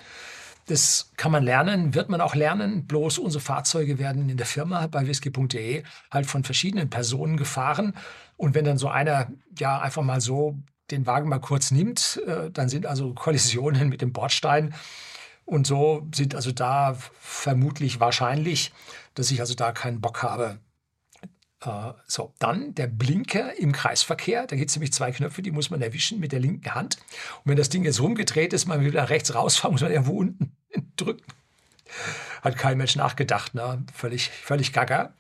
Das 0.66 1.12
kann 1.18 1.32
man 1.32 1.44
lernen, 1.44 1.94
wird 1.94 2.10
man 2.10 2.22
auch 2.22 2.36
lernen. 2.36 2.86
Bloß 2.86 3.20
unsere 3.20 3.44
Fahrzeuge 3.44 4.00
werden 4.00 4.30
in 4.30 4.38
der 4.38 4.46
Firma 4.46 4.88
bei 4.88 5.06
whisky.de 5.06 5.84
halt 6.12 6.26
von 6.26 6.44
verschiedenen 6.44 6.90
Personen 6.90 7.38
gefahren. 7.38 7.94
Und 8.38 8.56
wenn 8.56 8.66
dann 8.66 8.78
so 8.78 8.88
einer 8.88 9.28
ja 9.58 9.80
einfach 9.80 10.04
mal 10.04 10.22
so 10.22 10.58
den 10.92 11.06
Wagen 11.06 11.30
mal 11.30 11.40
kurz 11.40 11.72
nimmt, 11.72 12.22
äh, 12.26 12.50
dann 12.52 12.70
sind 12.70 12.86
also 12.86 13.14
Kollisionen 13.14 13.90
mit 13.90 14.02
dem 14.02 14.14
Bordstein 14.14 14.74
und 15.50 15.66
so 15.66 16.08
sind 16.14 16.36
also 16.36 16.52
da 16.52 16.96
vermutlich 17.20 18.00
wahrscheinlich, 18.00 18.72
dass 19.16 19.32
ich 19.32 19.40
also 19.40 19.56
da 19.56 19.72
keinen 19.72 20.00
Bock 20.00 20.22
habe. 20.22 20.60
Äh, 21.66 21.94
so, 22.06 22.34
dann 22.38 22.76
der 22.76 22.86
Blinker 22.86 23.58
im 23.58 23.72
Kreisverkehr. 23.72 24.46
Da 24.46 24.56
gibt 24.56 24.70
es 24.70 24.76
nämlich 24.76 24.94
zwei 24.94 25.12
Knöpfe, 25.12 25.42
die 25.42 25.50
muss 25.50 25.72
man 25.72 25.82
erwischen 25.82 26.20
mit 26.20 26.34
der 26.34 26.40
linken 26.40 26.76
Hand. 26.76 26.98
Und 27.44 27.50
wenn 27.50 27.58
das 27.58 27.70
Ding 27.70 27.84
jetzt 27.84 28.00
rumgedreht 28.00 28.54
ist, 28.54 28.68
man 28.68 28.82
will 28.82 28.92
da 28.92 29.06
rechts 29.06 29.34
rausfahren, 29.34 29.74
muss 29.74 29.82
man 29.82 29.92
irgendwo 29.92 30.20
unten 30.20 30.56
drücken. 30.96 31.26
Hat 32.44 32.56
kein 32.56 32.78
Mensch 32.78 32.96
nachgedacht, 32.96 33.56
ne? 33.56 33.84
völlig, 33.92 34.30
völlig 34.30 34.72
gaga. 34.72 35.16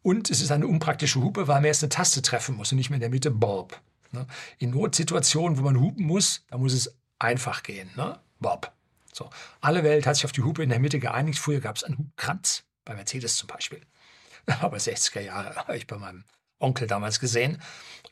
Und 0.00 0.30
es 0.30 0.40
ist 0.40 0.50
eine 0.50 0.66
unpraktische 0.66 1.20
Hupe, 1.20 1.46
weil 1.46 1.56
man 1.56 1.64
erst 1.66 1.82
eine 1.82 1.90
Taste 1.90 2.22
treffen 2.22 2.56
muss 2.56 2.72
und 2.72 2.78
nicht 2.78 2.88
mehr 2.88 2.96
in 2.96 3.02
der 3.02 3.10
Mitte 3.10 3.30
Bob. 3.30 3.78
Ne? 4.12 4.26
In 4.56 4.70
Notsituationen, 4.70 5.58
wo 5.58 5.62
man 5.62 5.78
hupen 5.78 6.06
muss, 6.06 6.46
da 6.48 6.56
muss 6.56 6.72
es 6.72 6.96
einfach 7.18 7.62
gehen. 7.62 7.90
Ne? 7.96 8.18
Bob. 8.40 8.72
So, 9.18 9.30
alle 9.60 9.82
Welt 9.82 10.06
hat 10.06 10.14
sich 10.14 10.24
auf 10.24 10.32
die 10.32 10.42
Hupe 10.42 10.62
in 10.62 10.68
der 10.68 10.78
Mitte 10.78 11.00
geeinigt. 11.00 11.40
Früher 11.40 11.58
gab 11.60 11.74
es 11.74 11.82
einen 11.82 11.98
Hubkranz, 11.98 12.62
bei 12.84 12.94
Mercedes 12.94 13.36
zum 13.36 13.48
Beispiel. 13.48 13.80
Aber 14.60 14.76
60er 14.76 15.20
Jahre 15.20 15.56
habe 15.56 15.76
ich 15.76 15.88
bei 15.88 15.98
meinem 15.98 16.24
Onkel 16.60 16.86
damals 16.86 17.18
gesehen. 17.18 17.60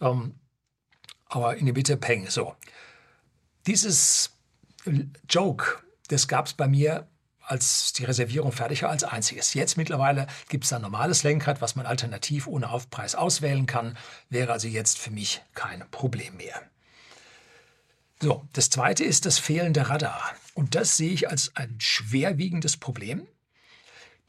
Ähm, 0.00 0.34
aber 1.28 1.56
in 1.56 1.66
der 1.66 1.74
Mitte 1.74 1.96
Peng. 1.96 2.28
So. 2.28 2.54
Dieses 3.66 4.36
Joke, 5.28 5.78
das 6.08 6.28
gab 6.28 6.46
es 6.46 6.54
bei 6.54 6.68
mir, 6.68 7.08
als 7.40 7.92
die 7.92 8.04
Reservierung 8.04 8.52
fertig 8.52 8.82
war, 8.82 8.90
als 8.90 9.02
einziges. 9.02 9.54
Jetzt 9.54 9.76
mittlerweile 9.76 10.26
gibt 10.48 10.64
es 10.64 10.72
ein 10.72 10.82
normales 10.82 11.24
Lenkrad, 11.24 11.60
was 11.60 11.74
man 11.74 11.86
alternativ 11.86 12.46
ohne 12.46 12.70
Aufpreis 12.70 13.16
auswählen 13.16 13.66
kann. 13.66 13.98
Wäre 14.28 14.52
also 14.52 14.68
jetzt 14.68 14.98
für 14.98 15.10
mich 15.10 15.42
kein 15.54 15.88
Problem 15.90 16.36
mehr. 16.36 16.62
So, 18.20 18.48
das 18.54 18.70
zweite 18.70 19.04
ist 19.04 19.26
das 19.26 19.38
fehlende 19.38 19.88
Radar. 19.90 20.34
Und 20.54 20.74
das 20.74 20.96
sehe 20.96 21.12
ich 21.12 21.28
als 21.28 21.52
ein 21.54 21.76
schwerwiegendes 21.78 22.78
Problem. 22.78 23.26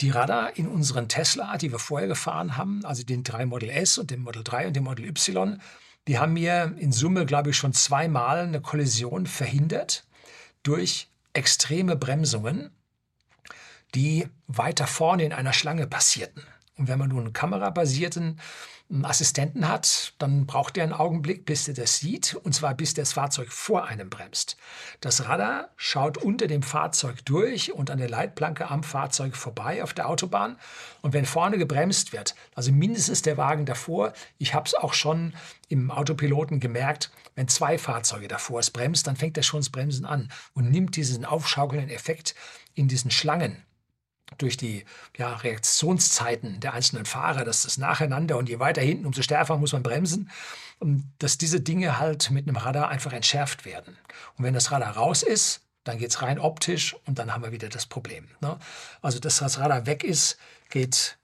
Die 0.01 0.09
Radar 0.09 0.57
in 0.57 0.67
unseren 0.67 1.07
Tesla, 1.07 1.57
die 1.57 1.71
wir 1.71 1.79
vorher 1.79 2.07
gefahren 2.07 2.57
haben, 2.57 2.85
also 2.85 3.03
den 3.03 3.23
3 3.23 3.45
Model 3.45 3.69
S 3.69 3.97
und 3.97 4.11
den 4.11 4.21
Model 4.21 4.43
3 4.43 4.67
und 4.67 4.75
den 4.75 4.83
Model 4.83 5.05
Y, 5.05 5.59
die 6.07 6.19
haben 6.19 6.33
mir 6.33 6.75
in 6.77 6.91
Summe, 6.91 7.25
glaube 7.25 7.51
ich, 7.51 7.57
schon 7.57 7.73
zweimal 7.73 8.39
eine 8.39 8.61
Kollision 8.61 9.25
verhindert 9.25 10.05
durch 10.63 11.09
extreme 11.33 11.95
Bremsungen, 11.95 12.71
die 13.95 14.27
weiter 14.47 14.85
vorne 14.85 15.23
in 15.23 15.33
einer 15.33 15.53
Schlange 15.53 15.87
passierten. 15.87 16.43
Und 16.77 16.87
wenn 16.87 16.99
man 16.99 17.09
nun 17.09 17.25
einen 17.25 17.33
kamerabasierten 17.33 18.39
Assistenten 19.03 19.67
hat, 19.67 20.13
dann 20.17 20.45
braucht 20.45 20.77
er 20.77 20.83
einen 20.83 20.93
Augenblick, 20.93 21.45
bis 21.45 21.67
er 21.67 21.73
das 21.73 21.97
sieht, 21.97 22.35
und 22.35 22.53
zwar 22.53 22.73
bis 22.73 22.93
das 22.93 23.11
Fahrzeug 23.11 23.51
vor 23.51 23.85
einem 23.85 24.09
bremst. 24.09 24.55
Das 25.01 25.27
Radar 25.27 25.71
schaut 25.75 26.17
unter 26.17 26.47
dem 26.47 26.63
Fahrzeug 26.63 27.25
durch 27.25 27.73
und 27.73 27.91
an 27.91 27.97
der 27.97 28.09
Leitplanke 28.09 28.69
am 28.69 28.83
Fahrzeug 28.83 29.35
vorbei 29.35 29.83
auf 29.83 29.93
der 29.93 30.07
Autobahn. 30.07 30.57
Und 31.01 31.11
wenn 31.11 31.25
vorne 31.25 31.57
gebremst 31.57 32.13
wird, 32.13 32.33
also 32.55 32.71
mindestens 32.71 33.21
der 33.23 33.35
Wagen 33.35 33.65
davor, 33.65 34.13
ich 34.37 34.53
habe 34.53 34.67
es 34.67 34.73
auch 34.73 34.93
schon 34.93 35.33
im 35.67 35.91
Autopiloten 35.91 36.61
gemerkt, 36.61 37.11
wenn 37.35 37.49
zwei 37.49 37.77
Fahrzeuge 37.77 38.29
davor 38.29 38.61
es 38.61 38.71
bremst, 38.71 39.05
dann 39.05 39.17
fängt 39.17 39.35
er 39.35 39.43
schon 39.43 39.59
das 39.59 39.69
Bremsen 39.69 40.05
an 40.05 40.31
und 40.53 40.71
nimmt 40.71 40.95
diesen 40.95 41.25
aufschaukelnden 41.25 41.89
Effekt 41.89 42.35
in 42.73 42.87
diesen 42.87 43.11
Schlangen 43.11 43.66
durch 44.37 44.57
die 44.57 44.85
ja, 45.17 45.35
Reaktionszeiten 45.35 46.59
der 46.59 46.73
einzelnen 46.73 47.05
Fahrer, 47.05 47.43
dass 47.43 47.63
das 47.63 47.77
nacheinander 47.77 48.37
und 48.37 48.49
je 48.49 48.59
weiter 48.59 48.81
hinten, 48.81 49.05
umso 49.05 49.21
stärker 49.21 49.57
muss 49.57 49.73
man 49.73 49.83
bremsen, 49.83 50.29
dass 51.19 51.37
diese 51.37 51.61
Dinge 51.61 51.99
halt 51.99 52.31
mit 52.31 52.47
einem 52.47 52.57
Radar 52.57 52.89
einfach 52.89 53.13
entschärft 53.13 53.65
werden. 53.65 53.97
Und 54.37 54.43
wenn 54.43 54.53
das 54.53 54.71
Radar 54.71 54.95
raus 54.95 55.23
ist, 55.23 55.61
dann 55.83 55.97
geht 55.97 56.09
es 56.09 56.21
rein 56.21 56.39
optisch 56.39 56.95
und 57.05 57.17
dann 57.17 57.33
haben 57.33 57.43
wir 57.43 57.51
wieder 57.51 57.69
das 57.69 57.85
Problem. 57.85 58.27
Ne? 58.41 58.57
Also, 59.01 59.19
dass 59.19 59.37
das 59.37 59.59
Radar 59.59 59.85
weg 59.85 60.03
ist, 60.03 60.37
geht, 60.69 61.17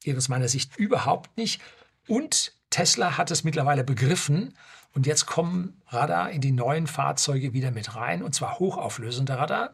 geht 0.00 0.16
aus 0.16 0.28
meiner 0.28 0.48
Sicht 0.48 0.76
überhaupt 0.76 1.36
nicht. 1.36 1.60
Und 2.08 2.52
Tesla 2.70 3.16
hat 3.16 3.30
es 3.30 3.44
mittlerweile 3.44 3.84
begriffen 3.84 4.54
und 4.94 5.06
jetzt 5.06 5.26
kommen 5.26 5.80
Radar 5.88 6.30
in 6.30 6.40
die 6.40 6.52
neuen 6.52 6.86
Fahrzeuge 6.86 7.52
wieder 7.52 7.70
mit 7.70 7.94
rein 7.94 8.22
und 8.22 8.34
zwar 8.34 8.58
hochauflösende 8.58 9.38
Radar 9.38 9.72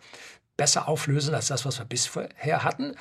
besser 0.59 0.89
auflösen 0.89 1.35
als 1.35 1.47
das, 1.47 1.65
was 1.65 1.79
wir 1.79 1.87
bisher 1.87 2.29
hatten. 2.63 2.95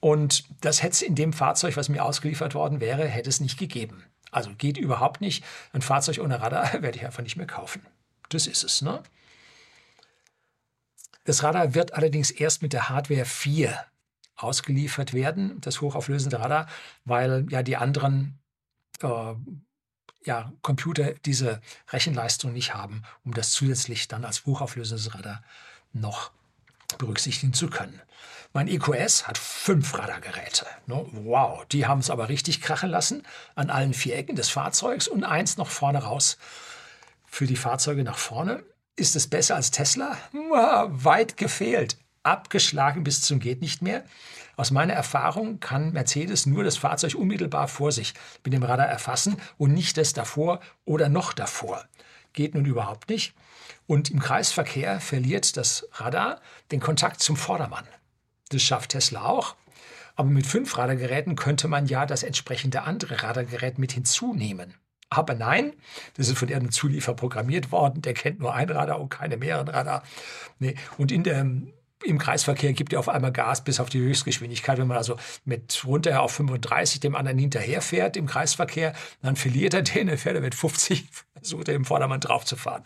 Und 0.00 0.44
das 0.64 0.82
hätte 0.82 0.92
es 0.92 1.02
in 1.02 1.14
dem 1.14 1.34
Fahrzeug, 1.34 1.76
was 1.76 1.90
mir 1.90 2.02
ausgeliefert 2.02 2.54
worden 2.54 2.80
wäre, 2.80 3.06
hätte 3.06 3.28
es 3.28 3.40
nicht 3.40 3.58
gegeben. 3.58 4.04
Also 4.30 4.54
geht 4.56 4.78
überhaupt 4.78 5.20
nicht. 5.20 5.44
Ein 5.74 5.82
Fahrzeug 5.82 6.18
ohne 6.18 6.40
Radar 6.40 6.72
werde 6.82 6.96
ich 6.96 7.04
einfach 7.04 7.22
nicht 7.22 7.36
mehr 7.36 7.46
kaufen. 7.46 7.86
Das 8.30 8.46
ist 8.46 8.64
es. 8.64 8.80
Ne? 8.80 9.02
Das 11.24 11.42
Radar 11.42 11.74
wird 11.74 11.92
allerdings 11.94 12.30
erst 12.30 12.62
mit 12.62 12.72
der 12.72 12.88
Hardware 12.88 13.26
4 13.26 13.78
ausgeliefert 14.36 15.12
werden, 15.12 15.60
das 15.60 15.80
hochauflösende 15.80 16.40
Radar, 16.40 16.66
weil 17.04 17.46
ja 17.50 17.62
die 17.62 17.76
anderen 17.76 18.40
äh, 19.02 19.34
ja, 20.24 20.52
Computer 20.62 21.14
diese 21.24 21.60
Rechenleistung 21.90 22.52
nicht 22.52 22.74
haben, 22.74 23.02
um 23.24 23.34
das 23.34 23.50
zusätzlich 23.50 24.08
dann 24.08 24.24
als 24.24 24.46
hochauflösendes 24.46 25.14
Radar 25.14 25.42
noch 25.92 26.32
berücksichtigen 26.98 27.52
zu 27.52 27.68
können. 27.68 28.00
Mein 28.54 28.68
EQS 28.68 29.26
hat 29.26 29.38
fünf 29.38 29.98
Radargeräte. 29.98 30.66
Ne? 30.86 31.06
Wow, 31.12 31.64
die 31.66 31.86
haben 31.86 32.00
es 32.00 32.10
aber 32.10 32.28
richtig 32.28 32.60
krachen 32.60 32.90
lassen 32.90 33.22
an 33.54 33.70
allen 33.70 33.94
vier 33.94 34.16
Ecken 34.16 34.36
des 34.36 34.50
Fahrzeugs 34.50 35.08
und 35.08 35.24
eins 35.24 35.56
noch 35.56 35.70
vorne 35.70 36.02
raus. 36.02 36.36
Für 37.26 37.46
die 37.46 37.56
Fahrzeuge 37.56 38.04
nach 38.04 38.18
vorne 38.18 38.62
ist 38.94 39.16
es 39.16 39.26
besser 39.26 39.56
als 39.56 39.70
Tesla? 39.70 40.18
Weit 40.32 41.38
gefehlt. 41.38 41.96
Abgeschlagen 42.24 43.04
bis 43.04 43.22
zum 43.22 43.40
geht 43.40 43.62
nicht 43.62 43.80
mehr. 43.80 44.04
Aus 44.56 44.70
meiner 44.70 44.92
Erfahrung 44.92 45.58
kann 45.58 45.92
Mercedes 45.92 46.44
nur 46.44 46.62
das 46.62 46.76
Fahrzeug 46.76 47.14
unmittelbar 47.14 47.68
vor 47.68 47.90
sich 47.90 48.12
mit 48.44 48.52
dem 48.52 48.62
Radar 48.62 48.86
erfassen 48.86 49.36
und 49.56 49.72
nicht 49.72 49.96
das 49.96 50.12
davor 50.12 50.60
oder 50.84 51.08
noch 51.08 51.32
davor. 51.32 51.84
Geht 52.34 52.54
nun 52.54 52.66
überhaupt 52.66 53.08
nicht. 53.08 53.34
Und 53.86 54.10
im 54.10 54.20
Kreisverkehr 54.20 55.00
verliert 55.00 55.56
das 55.56 55.88
Radar 55.92 56.40
den 56.70 56.80
Kontakt 56.80 57.20
zum 57.20 57.36
Vordermann. 57.36 57.84
Das 58.50 58.62
schafft 58.62 58.90
Tesla 58.90 59.24
auch. 59.24 59.56
Aber 60.14 60.28
mit 60.28 60.46
fünf 60.46 60.76
Radargeräten 60.76 61.36
könnte 61.36 61.68
man 61.68 61.86
ja 61.86 62.06
das 62.06 62.22
entsprechende 62.22 62.82
andere 62.82 63.22
Radargerät 63.22 63.78
mit 63.78 63.92
hinzunehmen. 63.92 64.74
Aber 65.08 65.34
nein, 65.34 65.74
das 66.16 66.28
ist 66.28 66.38
von 66.38 66.48
irgendeinem 66.48 66.72
Zulieferer 66.72 67.14
programmiert 67.14 67.70
worden, 67.70 68.00
der 68.00 68.14
kennt 68.14 68.40
nur 68.40 68.54
ein 68.54 68.70
Radar 68.70 68.98
und 68.98 69.10
keine 69.10 69.36
mehreren 69.36 69.68
Radar. 69.68 70.02
Nee. 70.58 70.74
Und 70.96 71.12
in 71.12 71.22
der, 71.22 71.40
im 71.40 72.18
Kreisverkehr 72.18 72.72
gibt 72.72 72.94
er 72.94 72.98
auf 72.98 73.10
einmal 73.10 73.32
Gas 73.32 73.62
bis 73.62 73.78
auf 73.78 73.90
die 73.90 74.00
Höchstgeschwindigkeit. 74.00 74.78
Wenn 74.78 74.86
man 74.86 74.96
also 74.96 75.18
mit 75.44 75.82
runter 75.84 76.22
auf 76.22 76.32
35 76.32 77.00
dem 77.00 77.14
anderen 77.14 77.38
hinterherfährt 77.38 78.16
im 78.16 78.26
Kreisverkehr, 78.26 78.94
dann 79.20 79.36
verliert 79.36 79.74
er 79.74 79.82
den, 79.82 80.06
dann 80.06 80.16
fährt 80.18 80.36
er 80.36 80.40
mit 80.40 80.54
50, 80.54 81.04
versucht 81.34 81.68
er 81.68 81.74
im 81.74 81.84
Vordermann 81.84 82.20
drauf 82.20 82.46
zu 82.46 82.56
fahren. 82.56 82.84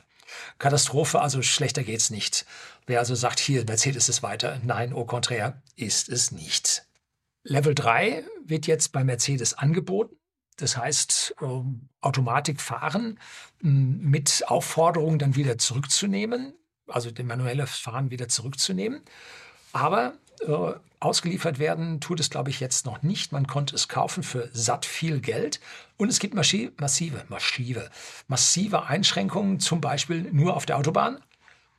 Katastrophe, 0.59 1.21
also 1.21 1.43
schlechter 1.43 1.83
geht's 1.83 2.11
nicht. 2.11 2.47
Wer 2.87 3.00
also 3.00 3.14
sagt, 3.14 3.40
hier, 3.40 3.64
Mercedes 3.64 4.09
ist 4.09 4.23
weiter, 4.23 4.61
nein, 4.64 4.93
au 4.93 5.05
contraire, 5.05 5.62
ist 5.76 6.09
es 6.09 6.33
nicht. 6.33 6.87
Level 7.43 7.75
3 7.75 8.25
wird 8.45 8.66
jetzt 8.66 8.93
bei 8.93 9.05
Mercedes 9.05 9.55
angeboten. 9.55 10.16
Das 10.57 10.76
heißt, 10.76 11.37
ähm, 11.43 11.88
Automatik 12.00 12.61
fahren 12.61 13.19
mit 13.61 14.45
Aufforderung 14.47 15.19
dann 15.19 15.37
wieder 15.37 15.59
zurückzunehmen, 15.59 16.55
also 16.87 17.11
den 17.11 17.26
manuelles 17.26 17.76
Fahren 17.76 18.11
wieder 18.11 18.28
zurückzunehmen. 18.28 19.02
Aber 19.73 20.14
äh, 20.40 20.75
ausgeliefert 21.00 21.59
werden 21.59 22.00
tut 22.00 22.21
es, 22.21 22.31
glaube 22.31 22.50
ich, 22.50 22.61
jetzt 22.61 22.87
noch 22.87 23.02
nicht. 23.02 23.33
Man 23.33 23.47
konnte 23.47 23.75
es 23.75 23.88
kaufen 23.88 24.23
für 24.23 24.49
satt 24.52 24.87
viel 24.87 25.21
Geld. 25.21 25.61
Und 25.97 26.09
es 26.09 26.19
gibt 26.19 26.35
massive, 26.35 26.73
massive, 26.78 27.90
massive 28.28 28.87
Einschränkungen, 28.87 29.61
zum 29.61 29.81
Beispiel 29.81 30.23
nur 30.33 30.57
auf 30.57 30.66
der 30.66 30.78
Autobahn, 30.78 31.19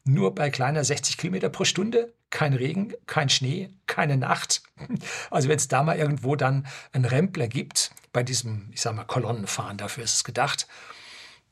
nur 0.03 0.33
bei 0.33 0.49
kleiner 0.49 0.83
60 0.83 1.17
Kilometer 1.17 1.49
pro 1.49 1.65
Stunde, 1.65 2.13
kein 2.29 2.53
Regen, 2.53 2.93
kein 3.05 3.29
Schnee, 3.29 3.69
keine 3.85 4.17
Nacht. 4.17 4.63
Also 5.29 5.49
wenn 5.49 5.57
es 5.57 5.67
da 5.67 5.83
mal 5.83 5.97
irgendwo 5.97 6.35
dann 6.35 6.65
einen 6.91 7.05
Rempler 7.05 7.47
gibt, 7.47 7.91
bei 8.13 8.23
diesem, 8.23 8.69
ich 8.71 8.81
sage 8.81 8.95
mal, 8.95 9.03
Kolonnenfahren, 9.03 9.77
dafür 9.77 10.03
ist 10.03 10.15
es 10.15 10.23
gedacht, 10.23 10.67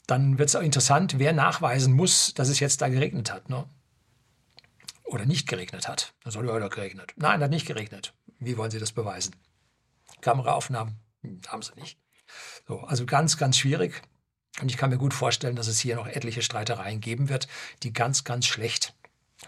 dann 0.08 0.38
wird 0.38 0.50
es 0.50 0.56
auch 0.56 0.62
interessant, 0.62 1.20
wer 1.20 1.34
nachweisen 1.34 1.94
muss, 1.94 2.34
dass 2.34 2.50
es 2.50 2.60
jetzt 2.60 2.82
da 2.82 2.90
geregnet 2.90 3.32
hat. 3.32 3.50
Ne? 3.50 3.66
Oder 5.06 5.26
nicht 5.26 5.48
geregnet 5.48 5.88
hat. 5.88 6.14
Dann 6.24 6.32
soll 6.32 6.48
ja 6.48 6.68
geregnet. 6.68 7.14
Nein, 7.16 7.42
hat 7.42 7.52
nicht 7.52 7.68
geregnet. 7.68 8.14
Wie 8.40 8.58
wollen 8.58 8.72
Sie 8.72 8.80
das 8.80 8.92
beweisen? 8.92 9.36
Kameraaufnahmen 10.22 10.96
hm, 11.22 11.42
haben 11.48 11.62
Sie 11.62 11.76
nicht. 11.76 11.98
So, 12.68 12.82
also 12.82 13.06
ganz, 13.06 13.38
ganz 13.38 13.58
schwierig. 13.58 14.02
Und 14.62 14.70
ich 14.70 14.78
kann 14.78 14.90
mir 14.90 14.98
gut 14.98 15.14
vorstellen, 15.14 15.56
dass 15.56 15.68
es 15.68 15.80
hier 15.80 15.96
noch 15.96 16.08
etliche 16.08 16.42
Streitereien 16.42 17.02
geben 17.02 17.30
wird, 17.30 17.48
die 17.84 17.94
ganz, 17.94 18.24
ganz 18.24 18.46
schlecht 18.46 18.94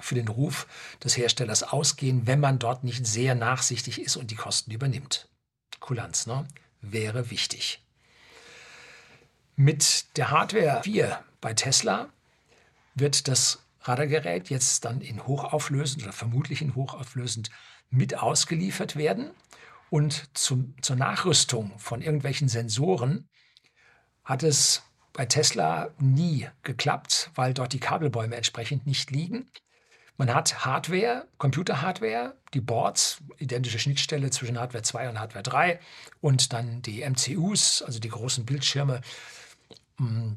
für 0.01 0.15
den 0.15 0.27
Ruf 0.27 0.67
des 1.03 1.17
Herstellers 1.17 1.63
ausgehen, 1.63 2.27
wenn 2.27 2.39
man 2.39 2.59
dort 2.59 2.83
nicht 2.83 3.07
sehr 3.07 3.33
nachsichtig 3.33 4.01
ist 4.01 4.17
und 4.17 4.31
die 4.31 4.35
Kosten 4.35 4.71
übernimmt. 4.71 5.29
Kulanz 5.79 6.27
ne? 6.27 6.47
wäre 6.81 7.29
wichtig. 7.29 7.81
Mit 9.55 10.17
der 10.17 10.29
Hardware 10.29 10.83
4 10.83 11.23
bei 11.41 11.53
Tesla 11.53 12.09
wird 12.95 13.27
das 13.27 13.63
Radargerät 13.87 14.49
jetzt 14.49 14.85
dann 14.85 15.01
in 15.01 15.25
hochauflösend 15.25 16.03
oder 16.03 16.13
vermutlich 16.13 16.61
in 16.61 16.75
hochauflösend 16.75 17.49
mit 17.89 18.17
ausgeliefert 18.17 18.95
werden. 18.95 19.31
Und 19.89 20.29
zum, 20.37 20.75
zur 20.81 20.95
Nachrüstung 20.95 21.77
von 21.79 22.01
irgendwelchen 22.01 22.49
Sensoren 22.49 23.29
hat 24.23 24.43
es 24.43 24.83
bei 25.13 25.25
Tesla 25.25 25.89
nie 25.99 26.47
geklappt, 26.63 27.31
weil 27.35 27.53
dort 27.53 27.73
die 27.73 27.79
Kabelbäume 27.79 28.35
entsprechend 28.35 28.85
nicht 28.85 29.09
liegen. 29.11 29.49
Man 30.17 30.33
hat 30.33 30.65
Hardware, 30.65 31.27
Computerhardware, 31.37 32.35
die 32.53 32.59
Boards, 32.59 33.21
identische 33.37 33.79
Schnittstelle 33.79 34.31
zwischen 34.31 34.59
Hardware 34.59 34.83
2 34.83 35.09
und 35.09 35.19
Hardware 35.19 35.43
3 35.43 35.79
und 36.21 36.53
dann 36.53 36.81
die 36.81 37.07
MCUs, 37.07 37.83
also 37.83 37.99
die 37.99 38.09
großen 38.09 38.45
Bildschirme, 38.45 39.01
mm, 39.99 40.33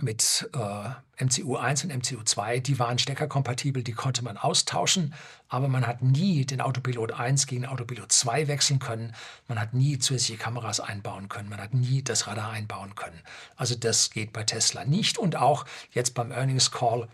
mit 0.00 0.48
äh, 0.54 1.24
MCU 1.24 1.56
1 1.56 1.84
und 1.84 1.94
MCU 1.94 2.22
2, 2.24 2.58
die 2.58 2.78
waren 2.78 2.98
steckerkompatibel, 2.98 3.82
die 3.82 3.92
konnte 3.92 4.24
man 4.24 4.36
austauschen, 4.36 5.14
aber 5.48 5.68
man 5.68 5.86
hat 5.86 6.02
nie 6.02 6.44
den 6.44 6.60
Autopilot 6.60 7.12
1 7.12 7.46
gegen 7.46 7.66
Autopilot 7.66 8.10
2 8.10 8.48
wechseln 8.48 8.80
können, 8.80 9.14
man 9.46 9.60
hat 9.60 9.72
nie 9.72 9.98
zusätzliche 9.98 10.42
Kameras 10.42 10.80
einbauen 10.80 11.28
können, 11.28 11.48
man 11.48 11.60
hat 11.60 11.74
nie 11.74 12.02
das 12.02 12.26
Radar 12.26 12.50
einbauen 12.50 12.94
können. 12.96 13.20
Also 13.56 13.76
das 13.76 14.10
geht 14.10 14.32
bei 14.32 14.42
Tesla 14.42 14.84
nicht 14.84 15.18
und 15.18 15.36
auch 15.36 15.64
jetzt 15.92 16.14
beim 16.14 16.32
Earnings 16.32 16.72
Call 16.72 17.08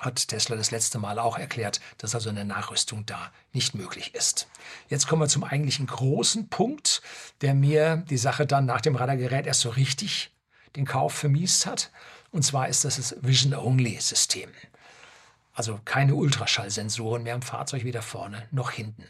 hat 0.00 0.26
Tesla 0.26 0.56
das 0.56 0.72
letzte 0.72 0.98
Mal 0.98 1.20
auch 1.20 1.38
erklärt, 1.38 1.80
dass 1.98 2.16
also 2.16 2.30
eine 2.30 2.44
Nachrüstung 2.44 3.06
da 3.06 3.30
nicht 3.52 3.76
möglich 3.76 4.16
ist. 4.16 4.48
Jetzt 4.88 5.06
kommen 5.06 5.22
wir 5.22 5.28
zum 5.28 5.44
eigentlichen 5.44 5.86
großen 5.86 6.48
Punkt, 6.48 7.02
der 7.40 7.54
mir 7.54 7.98
die 8.10 8.16
Sache 8.16 8.44
dann 8.44 8.66
nach 8.66 8.80
dem 8.80 8.96
Radargerät 8.96 9.46
erst 9.46 9.60
so 9.60 9.70
richtig 9.70 10.32
den 10.76 10.84
Kauf 10.84 11.14
vermiest 11.14 11.66
hat. 11.66 11.90
Und 12.30 12.42
zwar 12.42 12.68
ist 12.68 12.84
das 12.84 12.96
das 12.96 13.16
Vision-Only-System. 13.20 14.50
Also 15.54 15.78
keine 15.84 16.14
Ultraschallsensoren 16.14 17.22
mehr 17.22 17.34
im 17.34 17.42
Fahrzeug, 17.42 17.84
weder 17.84 18.02
vorne 18.02 18.46
noch 18.50 18.70
hinten. 18.70 19.04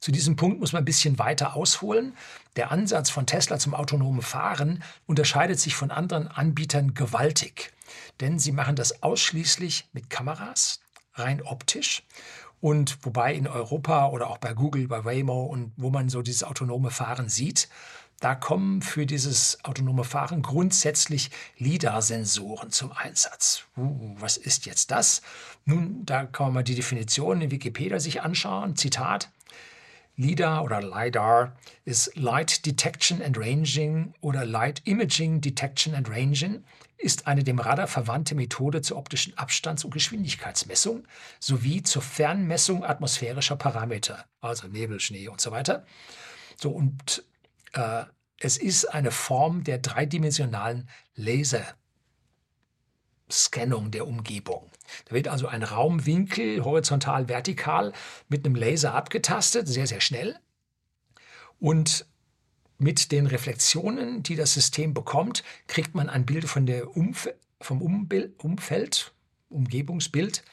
Zu 0.00 0.12
diesem 0.12 0.36
Punkt 0.36 0.60
muss 0.60 0.72
man 0.72 0.82
ein 0.82 0.86
bisschen 0.86 1.18
weiter 1.18 1.56
ausholen. 1.56 2.14
Der 2.56 2.70
Ansatz 2.70 3.10
von 3.10 3.26
Tesla 3.26 3.58
zum 3.58 3.74
autonomen 3.74 4.22
Fahren 4.22 4.82
unterscheidet 5.06 5.58
sich 5.58 5.74
von 5.74 5.90
anderen 5.90 6.28
Anbietern 6.28 6.94
gewaltig. 6.94 7.72
Denn 8.20 8.38
sie 8.38 8.52
machen 8.52 8.76
das 8.76 9.02
ausschließlich 9.02 9.88
mit 9.92 10.10
Kameras, 10.10 10.80
rein 11.14 11.42
optisch. 11.42 12.02
Und 12.60 12.98
wobei 13.02 13.34
in 13.34 13.46
Europa 13.46 14.08
oder 14.08 14.28
auch 14.28 14.38
bei 14.38 14.52
Google, 14.52 14.88
bei 14.88 15.04
Waymo 15.04 15.44
und 15.44 15.72
wo 15.76 15.90
man 15.90 16.08
so 16.08 16.22
dieses 16.22 16.44
autonome 16.44 16.90
Fahren 16.90 17.28
sieht, 17.28 17.68
da 18.20 18.34
kommen 18.34 18.82
für 18.82 19.06
dieses 19.06 19.64
autonome 19.64 20.04
Fahren 20.04 20.42
grundsätzlich 20.42 21.30
LIDAR-Sensoren 21.58 22.70
zum 22.70 22.92
Einsatz. 22.92 23.64
Uh, 23.76 24.16
was 24.18 24.36
ist 24.36 24.66
jetzt 24.66 24.90
das? 24.90 25.22
Nun, 25.64 26.04
da 26.04 26.24
kann 26.24 26.46
man 26.46 26.54
mal 26.54 26.64
die 26.64 26.74
Definition 26.74 27.40
in 27.40 27.50
Wikipedia 27.50 28.00
sich 28.00 28.22
anschauen. 28.22 28.76
Zitat. 28.76 29.30
LIDAR 30.16 30.64
oder 30.64 30.82
LiDAR 30.82 31.56
ist 31.84 32.16
Light 32.16 32.66
Detection 32.66 33.22
and 33.22 33.38
Ranging 33.38 34.14
oder 34.20 34.44
Light 34.44 34.82
Imaging 34.84 35.40
Detection 35.40 35.94
and 35.94 36.10
Ranging, 36.10 36.64
ist 36.96 37.28
eine 37.28 37.44
dem 37.44 37.60
Radar 37.60 37.86
verwandte 37.86 38.34
Methode 38.34 38.82
zur 38.82 38.96
optischen 38.96 39.38
Abstands- 39.38 39.84
und 39.84 39.92
Geschwindigkeitsmessung 39.92 41.04
sowie 41.38 41.84
zur 41.84 42.02
Fernmessung 42.02 42.84
atmosphärischer 42.84 43.54
Parameter, 43.54 44.24
also 44.40 44.66
Nebel, 44.66 44.98
Schnee 44.98 45.28
und 45.28 45.40
so 45.40 45.52
weiter. 45.52 45.86
So, 46.60 46.70
und 46.70 47.22
äh, 47.72 48.04
es 48.40 48.56
ist 48.56 48.86
eine 48.86 49.10
Form 49.10 49.64
der 49.64 49.78
dreidimensionalen 49.78 50.88
Laserscannung 51.16 53.90
der 53.90 54.06
Umgebung. 54.06 54.70
Da 55.06 55.14
wird 55.14 55.28
also 55.28 55.48
ein 55.48 55.62
Raumwinkel 55.62 56.64
horizontal, 56.64 57.28
vertikal 57.28 57.92
mit 58.28 58.46
einem 58.46 58.54
Laser 58.54 58.94
abgetastet, 58.94 59.68
sehr, 59.68 59.86
sehr 59.86 60.00
schnell. 60.00 60.38
Und 61.58 62.06
mit 62.78 63.10
den 63.10 63.26
Reflexionen, 63.26 64.22
die 64.22 64.36
das 64.36 64.54
System 64.54 64.94
bekommt, 64.94 65.42
kriegt 65.66 65.96
man 65.96 66.08
ein 66.08 66.24
Bild 66.24 66.44
von 66.44 66.64
der 66.64 66.96
Umf 66.96 67.28
vom 67.60 67.82
Umbild, 67.82 68.38
Umfeld, 68.38 69.12
Umgebungsbild. 69.48 70.44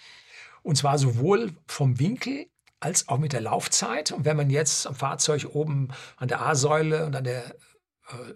Und 0.64 0.76
zwar 0.76 0.98
sowohl 0.98 1.54
vom 1.68 2.00
Winkel 2.00 2.48
als 2.86 3.08
auch 3.08 3.18
mit 3.18 3.34
der 3.34 3.42
Laufzeit. 3.42 4.12
Und 4.12 4.26
wenn 4.26 4.38
man 4.38 4.52
jetzt 4.52 4.86
am 4.86 4.94
Fahrzeug 4.94 5.48
oben 5.54 5.90
an 6.18 6.28
der 6.28 6.42
A-Säule 6.42 7.08
und 7.08 7.16
an 7.16 7.24
der 7.24 7.44
äh, 7.46 7.54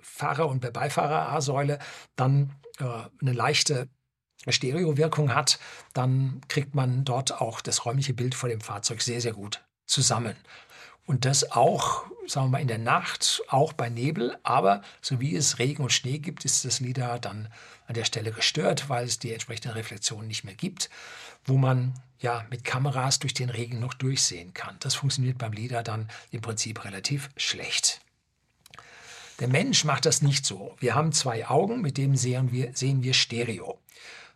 Fahrer- 0.01 0.47
und 0.47 0.73
Beifahrer-A-Säule 0.73 1.77
dann 2.15 2.55
äh, 2.79 2.85
eine 3.21 3.33
leichte 3.33 3.87
Stereowirkung 4.47 5.35
hat, 5.35 5.59
dann 5.93 6.41
kriegt 6.47 6.73
man 6.73 7.05
dort 7.05 7.39
auch 7.39 7.61
das 7.61 7.85
räumliche 7.85 8.15
Bild 8.15 8.33
vor 8.33 8.49
dem 8.49 8.61
Fahrzeug 8.61 9.03
sehr, 9.03 9.21
sehr 9.21 9.33
gut 9.33 9.63
zusammen. 9.85 10.35
Und 11.05 11.25
das 11.25 11.51
auch, 11.51 12.05
sagen 12.25 12.47
wir 12.47 12.51
mal, 12.53 12.61
in 12.61 12.67
der 12.67 12.79
Nacht, 12.79 13.43
auch 13.49 13.73
bei 13.73 13.89
Nebel. 13.89 14.35
Aber 14.41 14.81
so 14.99 15.19
wie 15.19 15.35
es 15.35 15.59
Regen 15.59 15.83
und 15.83 15.93
Schnee 15.93 16.17
gibt, 16.17 16.43
ist 16.43 16.65
das 16.65 16.79
LIDAR 16.79 17.19
dann 17.19 17.49
an 17.85 17.93
der 17.93 18.05
Stelle 18.05 18.31
gestört, 18.31 18.89
weil 18.89 19.05
es 19.05 19.19
die 19.19 19.31
entsprechenden 19.31 19.73
Reflexionen 19.73 20.27
nicht 20.27 20.43
mehr 20.43 20.55
gibt, 20.55 20.89
wo 21.45 21.57
man 21.57 21.93
ja 22.19 22.45
mit 22.49 22.63
Kameras 22.63 23.19
durch 23.19 23.33
den 23.33 23.49
Regen 23.49 23.79
noch 23.79 23.93
durchsehen 23.93 24.53
kann. 24.53 24.75
Das 24.79 24.95
funktioniert 24.95 25.37
beim 25.37 25.53
LIDAR 25.53 25.83
dann 25.83 26.09
im 26.31 26.41
Prinzip 26.41 26.83
relativ 26.85 27.29
schlecht. 27.37 28.01
Der 29.39 29.47
Mensch 29.47 29.85
macht 29.85 30.05
das 30.05 30.21
nicht 30.21 30.45
so. 30.45 30.75
Wir 30.79 30.95
haben 30.95 31.13
zwei 31.13 31.47
Augen, 31.47 31.81
mit 31.81 31.97
denen 31.97 32.17
sehen 32.17 32.51
wir, 32.51 32.71
sehen 32.73 33.03
wir 33.03 33.13
Stereo. 33.13 33.79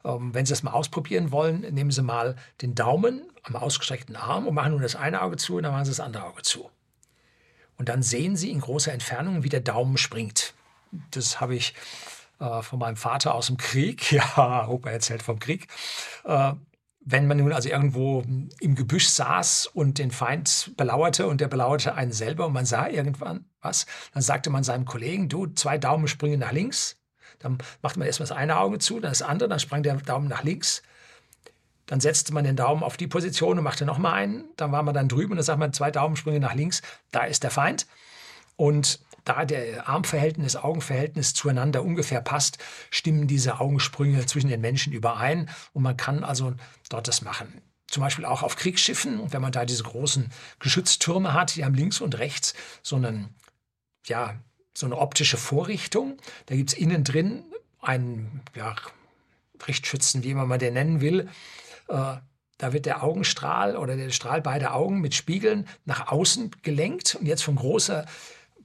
Ähm, 0.05 0.33
wenn 0.33 0.45
Sie 0.45 0.53
das 0.53 0.63
mal 0.63 0.71
ausprobieren 0.71 1.31
wollen, 1.31 1.61
nehmen 1.61 1.91
Sie 1.91 2.01
mal 2.01 2.35
den 2.61 2.73
Daumen 2.73 3.23
am 3.43 3.57
ausgestreckten 3.57 4.15
Arm 4.15 4.47
und 4.47 4.53
machen 4.55 4.71
nur 4.71 4.81
das 4.81 4.95
eine 4.95 5.21
Auge 5.21 5.35
zu 5.35 5.57
und 5.57 5.63
dann 5.63 5.73
machen 5.73 5.85
Sie 5.85 5.91
das 5.91 5.99
andere 5.99 6.23
Auge 6.25 6.41
zu. 6.41 6.69
Und 7.77 7.89
dann 7.89 8.01
sehen 8.01 8.37
Sie 8.37 8.49
in 8.49 8.61
großer 8.61 8.93
Entfernung, 8.93 9.43
wie 9.43 9.49
der 9.49 9.59
Daumen 9.59 9.97
springt. 9.97 10.53
Das 11.11 11.41
habe 11.41 11.55
ich 11.55 11.73
äh, 12.39 12.61
von 12.61 12.79
meinem 12.79 12.95
Vater 12.95 13.35
aus 13.35 13.47
dem 13.47 13.57
Krieg. 13.57 14.11
Ja, 14.11 14.67
Opa 14.67 14.89
erzählt 14.89 15.23
vom 15.23 15.39
Krieg. 15.39 15.67
Äh, 16.23 16.53
wenn 17.05 17.27
man 17.27 17.38
nun 17.38 17.51
also 17.51 17.69
irgendwo 17.69 18.24
im 18.60 18.75
Gebüsch 18.75 19.10
saß 19.10 19.67
und 19.67 20.00
den 20.00 20.12
Feind 20.12 20.72
belauerte 20.77 21.27
und 21.27 21.41
der 21.41 21.48
belauerte 21.48 21.95
einen 21.95 22.12
selber 22.12 22.45
und 22.45 22.53
man 22.53 22.65
sah 22.65 22.88
irgendwann 22.88 23.45
was, 23.62 23.86
dann 24.13 24.22
sagte 24.22 24.50
man 24.50 24.63
seinem 24.63 24.86
Kollegen, 24.86 25.29
du, 25.29 25.48
zwei 25.48 25.77
Daumen 25.77 26.07
springen 26.07 26.39
nach 26.39 26.51
links. 26.51 26.98
Dann 27.39 27.57
machte 27.81 28.00
man 28.00 28.07
erstmal 28.07 28.27
das 28.27 28.38
eine 28.38 28.57
Auge 28.57 28.79
zu, 28.79 29.00
dann 29.00 29.12
das 29.12 29.22
andere, 29.22 29.50
dann 29.50 29.60
sprang 29.60 29.83
der 29.83 29.95
Daumen 29.98 30.27
nach 30.27 30.43
links. 30.43 30.81
Dann 31.86 32.00
setzte 32.00 32.33
man 32.33 32.45
den 32.45 32.55
Daumen 32.55 32.83
auf 32.83 32.95
die 32.95 33.07
Position 33.07 33.57
und 33.57 33.63
machte 33.63 33.86
nochmal 33.86 34.13
einen. 34.13 34.45
Dann 34.55 34.72
war 34.72 34.83
man 34.83 34.93
dann 34.93 35.10
drüben 35.10 35.31
und 35.31 35.38
dann 35.38 35.43
sagt 35.43 35.60
man, 35.60 35.74
zwei 35.74 35.91
Daumensprünge 35.91 36.39
nach 36.39 36.55
links, 36.55 36.81
da 37.12 37.25
ist 37.25 37.43
der 37.43 37.51
Feind. 37.51 37.86
Und 38.55 39.00
da 39.25 39.45
der 39.45 39.88
Armverhältnis, 39.88 40.56
Augenverhältnis 40.56 41.34
zueinander 41.34 41.84
ungefähr 41.84 42.21
passt, 42.21 42.58
stimmen 42.89 43.27
diese 43.27 43.60
Augensprünge 43.60 44.25
zwischen 44.25 44.49
den 44.49 44.62
Menschen 44.62 44.93
überein 44.93 45.49
und 45.71 45.84
man 45.84 45.97
kann 45.97 46.23
also 46.23 46.54
dort 46.89 47.08
das 47.08 47.21
machen. 47.21 47.62
Zum 47.88 48.01
Beispiel 48.01 48.25
auch 48.25 48.43
auf 48.43 48.56
Kriegsschiffen, 48.56 49.32
wenn 49.32 49.41
man 49.41 49.51
da 49.51 49.65
diese 49.65 49.84
großen 49.84 50.32
Geschütztürme 50.60 51.34
hat, 51.34 51.56
die 51.56 51.63
haben 51.63 51.75
links 51.75 52.01
und 52.01 52.17
rechts 52.17 52.54
so 52.82 52.95
einen, 52.95 53.36
ja, 54.06 54.36
so 54.75 54.88
eine 54.88 54.97
optische 54.97 55.38
Vorrichtung. 55.38 56.17
Da 56.47 56.56
gibt 56.56 56.71
es 56.71 56.77
innen 56.77 57.04
drin 57.04 57.43
einen 57.82 58.41
ja, 58.56 58.75
Richtschützen, 59.67 60.23
wie 60.23 60.32
immer 60.32 60.45
man 60.45 60.60
den 60.60 60.73
nennen 60.73 61.01
will. 61.01 61.30
Äh, 61.88 62.15
da 62.58 62.73
wird 62.73 62.86
der 62.86 63.04
Augenstrahl 63.04 63.75
oder 63.75 63.95
der 63.95 64.10
Strahl 64.12 64.41
beider 64.41 64.73
Augen 64.73 65.01
mit 65.01 65.13
Spiegeln 65.13 65.67
nach 65.86 66.08
außen 66.08 66.51
gelenkt 66.63 67.15
und 67.15 67.25
jetzt 67.25 67.43
von 67.43 67.56
großer 67.56 68.06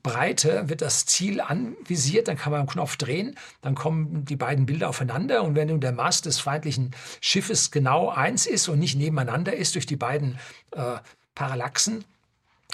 Breite 0.03 0.69
wird 0.69 0.83
das 0.83 1.07
Ziel 1.07 1.41
anvisiert, 1.41 2.29
dann 2.29 2.37
kann 2.37 2.53
man 2.53 2.63
am 2.63 2.67
Knopf 2.67 2.97
drehen, 2.97 3.37
dann 3.61 3.75
kommen 3.75 4.25
die 4.25 4.37
beiden 4.37 4.67
Bilder 4.67 4.89
aufeinander 4.89 5.43
und 5.43 5.55
wenn 5.55 5.69
nun 5.69 5.81
der 5.81 5.93
Mast 5.93 6.27
des 6.27 6.41
feindlichen 6.41 6.93
Schiffes 7.21 7.71
genau 7.71 8.09
eins 8.09 8.47
ist 8.47 8.69
und 8.69 8.79
nicht 8.79 8.97
nebeneinander 8.97 9.55
ist 9.55 9.75
durch 9.75 9.87
die 9.87 9.97
beiden 9.97 10.39
äh, 10.73 10.97
Parallaxen, 11.35 12.05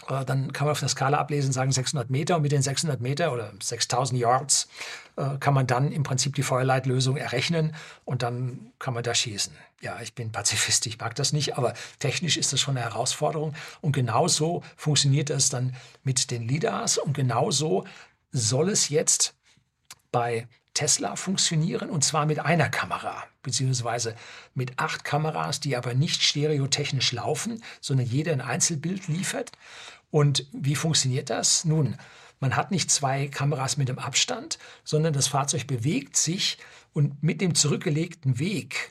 dann 0.08 0.52
kann 0.52 0.66
man 0.66 0.72
auf 0.72 0.80
der 0.80 0.88
Skala 0.88 1.18
ablesen, 1.18 1.52
sagen 1.52 1.72
600 1.72 2.10
Meter. 2.10 2.36
Und 2.36 2.42
mit 2.42 2.52
den 2.52 2.62
600 2.62 3.00
Meter 3.00 3.32
oder 3.32 3.52
6000 3.60 4.20
Yards 4.20 4.68
äh, 5.16 5.38
kann 5.38 5.54
man 5.54 5.66
dann 5.66 5.92
im 5.92 6.02
Prinzip 6.02 6.34
die 6.34 6.42
Feuerleitlösung 6.42 7.16
errechnen 7.16 7.74
und 8.04 8.22
dann 8.22 8.72
kann 8.78 8.94
man 8.94 9.02
da 9.02 9.14
schießen. 9.14 9.54
Ja, 9.80 10.00
ich 10.00 10.14
bin 10.14 10.32
Pazifist, 10.32 10.86
ich 10.86 10.98
mag 10.98 11.14
das 11.14 11.32
nicht, 11.32 11.56
aber 11.56 11.74
technisch 11.98 12.36
ist 12.36 12.52
das 12.52 12.60
schon 12.60 12.76
eine 12.76 12.86
Herausforderung. 12.86 13.54
Und 13.80 13.92
genauso 13.92 14.62
funktioniert 14.76 15.30
es 15.30 15.48
dann 15.48 15.74
mit 16.02 16.30
den 16.30 16.48
LIDARs. 16.48 16.98
Und 16.98 17.14
genauso 17.14 17.84
soll 18.32 18.70
es 18.70 18.88
jetzt 18.88 19.34
bei 20.14 20.46
Tesla 20.74 21.16
funktionieren 21.16 21.90
und 21.90 22.04
zwar 22.04 22.24
mit 22.24 22.38
einer 22.38 22.68
Kamera, 22.68 23.24
beziehungsweise 23.42 24.14
mit 24.54 24.78
acht 24.78 25.02
Kameras, 25.02 25.58
die 25.58 25.76
aber 25.76 25.94
nicht 25.94 26.22
stereotechnisch 26.22 27.10
laufen, 27.10 27.64
sondern 27.80 28.06
jeder 28.06 28.32
ein 28.32 28.40
Einzelbild 28.40 29.08
liefert. 29.08 29.50
Und 30.12 30.46
wie 30.52 30.76
funktioniert 30.76 31.30
das? 31.30 31.64
Nun, 31.64 31.96
man 32.38 32.54
hat 32.54 32.70
nicht 32.70 32.92
zwei 32.92 33.26
Kameras 33.26 33.76
mit 33.76 33.88
dem 33.88 33.98
Abstand, 33.98 34.60
sondern 34.84 35.12
das 35.12 35.26
Fahrzeug 35.26 35.66
bewegt 35.66 36.16
sich 36.16 36.58
und 36.92 37.20
mit 37.24 37.40
dem 37.40 37.56
zurückgelegten 37.56 38.38
Weg 38.38 38.90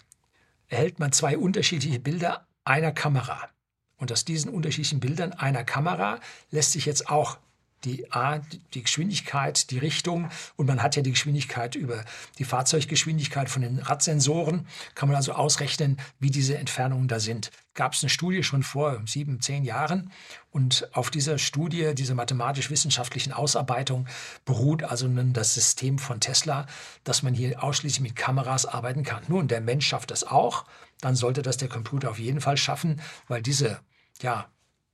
erhält 0.67 0.99
man 0.99 1.13
zwei 1.13 1.38
unterschiedliche 1.38 1.99
Bilder 1.99 2.47
einer 2.65 2.91
Kamera. 2.91 3.47
Und 3.95 4.12
aus 4.12 4.25
diesen 4.25 4.51
unterschiedlichen 4.51 4.99
Bildern 4.99 5.31
einer 5.31 5.63
Kamera 5.63 6.19
lässt 6.51 6.73
sich 6.73 6.86
jetzt 6.86 7.07
auch 7.07 7.38
die 7.86 8.12
A, 8.12 8.39
die 8.74 8.84
Geschwindigkeit, 8.84 9.69
die 9.72 9.78
Richtung 9.78 10.30
und 10.56 10.67
man 10.67 10.82
hat 10.82 10.96
ja 10.96 11.02
die 11.02 11.12
Geschwindigkeit 11.12 11.76
über 11.76 12.04
die 12.38 12.46
Fahrzeuggeschwindigkeit 12.46 13.50
von 13.50 13.62
den 13.62 13.80
Radsensoren, 13.80 14.67
kann 14.96 15.10
man 15.10 15.15
also 15.15 15.34
ausrechnen, 15.34 15.98
wie 16.19 16.32
diese 16.32 16.58
Entfernungen 16.58 17.08
da 17.08 17.19
sind. 17.19 17.52
Gab 17.74 17.93
es 17.93 18.04
eine 18.04 18.10
Studie 18.10 18.43
schon 18.43 18.63
vor 18.63 19.02
sieben, 19.06 19.41
zehn 19.41 19.63
Jahren 19.63 20.12
und 20.52 20.88
auf 20.93 21.10
dieser 21.10 21.39
Studie, 21.39 21.96
dieser 21.96 22.13
mathematisch-wissenschaftlichen 22.13 23.34
Ausarbeitung 23.34 24.08
beruht 24.46 24.84
also 24.84 25.08
nun 25.08 25.34
das 25.34 25.54
System 25.56 25.98
von 25.98 26.19
Tesla, 26.19 26.67
dass 27.04 27.24
man 27.24 27.34
hier 27.34 27.63
ausschließlich 27.63 28.02
mit 28.02 28.15
Kameras 28.15 28.65
arbeiten 28.65 29.04
kann. 29.04 29.24
Nun, 29.28 29.48
der 29.48 29.62
Mensch 29.62 29.88
schafft 29.88 30.12
das 30.12 30.24
auch, 30.24 30.65
dann 31.02 31.15
sollte 31.15 31.41
das 31.41 31.58
der 31.58 31.69
Computer 31.69 32.12
auf 32.12 32.19
jeden 32.19 32.41
Fall 32.41 32.58
schaffen, 32.58 33.02
weil 33.28 33.41
diese 33.41 33.80
ja, 34.22 34.48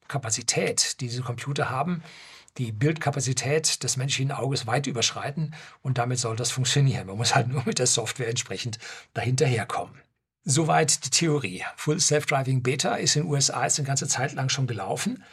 Kapazität, 0.07 0.99
die 1.01 1.07
diese 1.07 1.21
Computer 1.21 1.69
haben, 1.69 2.01
die 2.59 2.71
Bildkapazität 2.71 3.83
des 3.83 3.97
menschlichen 3.97 4.31
Auges 4.31 4.67
weit 4.67 4.85
überschreiten 4.85 5.55
und 5.81 5.97
damit 5.97 6.19
soll 6.19 6.35
das 6.35 6.51
funktionieren. 6.51 7.07
Man 7.07 7.17
muss 7.17 7.33
halt 7.33 7.47
nur 7.47 7.63
mit 7.65 7.79
der 7.79 7.87
Software 7.87 8.29
entsprechend 8.29 8.77
dahinterherkommen. 9.13 9.95
Soweit 10.43 11.05
die 11.05 11.09
Theorie. 11.09 11.63
Full 11.77 11.99
Self-Driving 11.99 12.61
Beta 12.61 12.95
ist 12.95 13.15
in 13.15 13.23
den 13.23 13.31
USA 13.31 13.63
jetzt 13.63 13.79
eine 13.79 13.87
ganze 13.87 14.07
Zeit 14.07 14.33
lang 14.33 14.49
schon 14.49 14.67
gelaufen 14.67 15.23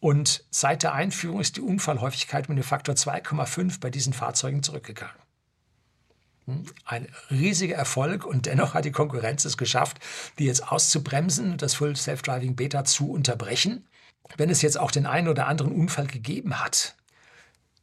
und 0.00 0.44
seit 0.50 0.84
der 0.84 0.94
Einführung 0.94 1.40
ist 1.40 1.56
die 1.56 1.60
Unfallhäufigkeit 1.60 2.48
um 2.48 2.54
den 2.54 2.64
Faktor 2.64 2.94
2,5 2.94 3.80
bei 3.80 3.90
diesen 3.90 4.12
Fahrzeugen 4.12 4.62
zurückgegangen. 4.62 5.16
Hm? 6.46 6.64
Ein 6.84 7.08
riesiger 7.30 7.76
Erfolg 7.76 8.24
und 8.24 8.46
dennoch 8.46 8.74
hat 8.74 8.84
die 8.84 8.92
Konkurrenz 8.92 9.44
es 9.44 9.56
geschafft, 9.56 9.98
die 10.38 10.46
jetzt 10.46 10.70
auszubremsen 10.70 11.52
und 11.52 11.62
das 11.62 11.74
Full 11.74 11.96
Self-Driving 11.96 12.54
Beta 12.54 12.84
zu 12.84 13.10
unterbrechen 13.10 13.88
wenn 14.36 14.50
es 14.50 14.62
jetzt 14.62 14.78
auch 14.78 14.90
den 14.90 15.06
einen 15.06 15.28
oder 15.28 15.46
anderen 15.46 15.72
Unfall 15.72 16.06
gegeben 16.06 16.60
hat, 16.60 16.96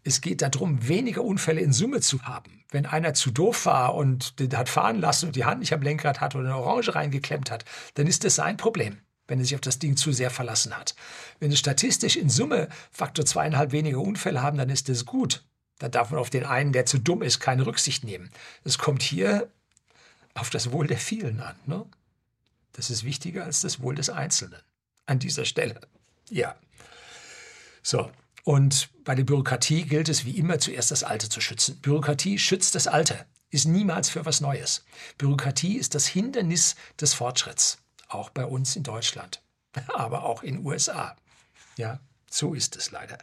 es 0.03 0.21
geht 0.21 0.41
darum, 0.41 0.87
weniger 0.87 1.23
Unfälle 1.23 1.61
in 1.61 1.73
Summe 1.73 1.99
zu 1.99 2.21
haben. 2.23 2.63
Wenn 2.69 2.85
einer 2.85 3.13
zu 3.13 3.31
doof 3.31 3.65
war 3.65 3.95
und 3.95 4.39
den 4.39 4.55
hat 4.55 4.69
fahren 4.69 4.99
lassen 4.99 5.27
und 5.27 5.35
die 5.35 5.45
Hand 5.45 5.59
nicht 5.59 5.73
am 5.73 5.81
Lenkrad 5.81 6.21
hat 6.21 6.35
oder 6.35 6.45
eine 6.45 6.57
Orange 6.57 6.93
reingeklemmt 6.93 7.49
hat, 7.49 7.65
dann 7.95 8.05
ist 8.05 8.23
das 8.23 8.35
sein 8.35 8.57
Problem. 8.57 8.99
wenn 9.27 9.39
er 9.39 9.45
sich 9.45 9.55
auf 9.55 9.61
das 9.61 9.79
Ding 9.79 9.97
zu 9.97 10.11
sehr 10.11 10.29
verlassen 10.29 10.77
hat. 10.77 10.95
Wenn 11.39 11.51
Sie 11.51 11.57
statistisch 11.57 12.15
in 12.15 12.29
Summe 12.29 12.69
Faktor 12.91 13.25
zweieinhalb 13.25 13.71
weniger 13.71 13.99
Unfälle 13.99 14.41
haben, 14.41 14.57
dann 14.57 14.69
ist 14.69 14.89
das 14.89 15.05
gut. 15.05 15.43
Dann 15.79 15.91
darf 15.91 16.11
man 16.11 16.19
auf 16.19 16.29
den 16.29 16.45
einen, 16.45 16.71
der 16.71 16.85
zu 16.85 16.99
dumm 16.99 17.21
ist, 17.21 17.39
keine 17.39 17.65
Rücksicht 17.65 18.03
nehmen. 18.03 18.29
Es 18.63 18.77
kommt 18.77 19.01
hier 19.01 19.49
auf 20.33 20.49
das 20.49 20.71
Wohl 20.71 20.87
der 20.87 20.97
vielen 20.97 21.41
an. 21.41 21.55
Ne? 21.65 21.85
Das 22.73 22.89
ist 22.89 23.03
wichtiger 23.03 23.45
als 23.45 23.61
das 23.61 23.81
Wohl 23.81 23.95
des 23.95 24.09
Einzelnen. 24.09 24.61
An 25.05 25.19
dieser 25.19 25.45
Stelle. 25.45 25.79
Ja. 26.29 26.55
So. 27.81 28.11
Und 28.43 28.89
bei 29.03 29.15
der 29.15 29.23
Bürokratie 29.23 29.83
gilt 29.83 30.07
es 30.07 30.23
wie 30.25 30.37
immer 30.37 30.59
zuerst 30.59 30.91
das 30.91 31.03
Alte 31.03 31.29
zu 31.29 31.41
schützen. 31.41 31.79
Bürokratie 31.81 32.37
schützt 32.37 32.75
das 32.75 32.87
Alte, 32.87 33.25
ist 33.49 33.65
niemals 33.65 34.09
für 34.09 34.25
was 34.25 34.39
Neues. 34.39 34.85
Bürokratie 35.17 35.77
ist 35.77 35.95
das 35.95 36.05
Hindernis 36.05 36.75
des 37.01 37.15
Fortschritts, 37.15 37.79
auch 38.07 38.29
bei 38.29 38.45
uns 38.45 38.75
in 38.75 38.83
Deutschland, 38.83 39.41
aber 39.95 40.23
auch 40.23 40.43
in 40.43 40.57
den 40.57 40.65
USA. 40.65 41.15
Ja, 41.77 41.99
so 42.29 42.53
ist 42.53 42.75
es 42.75 42.91
leider. 42.91 43.17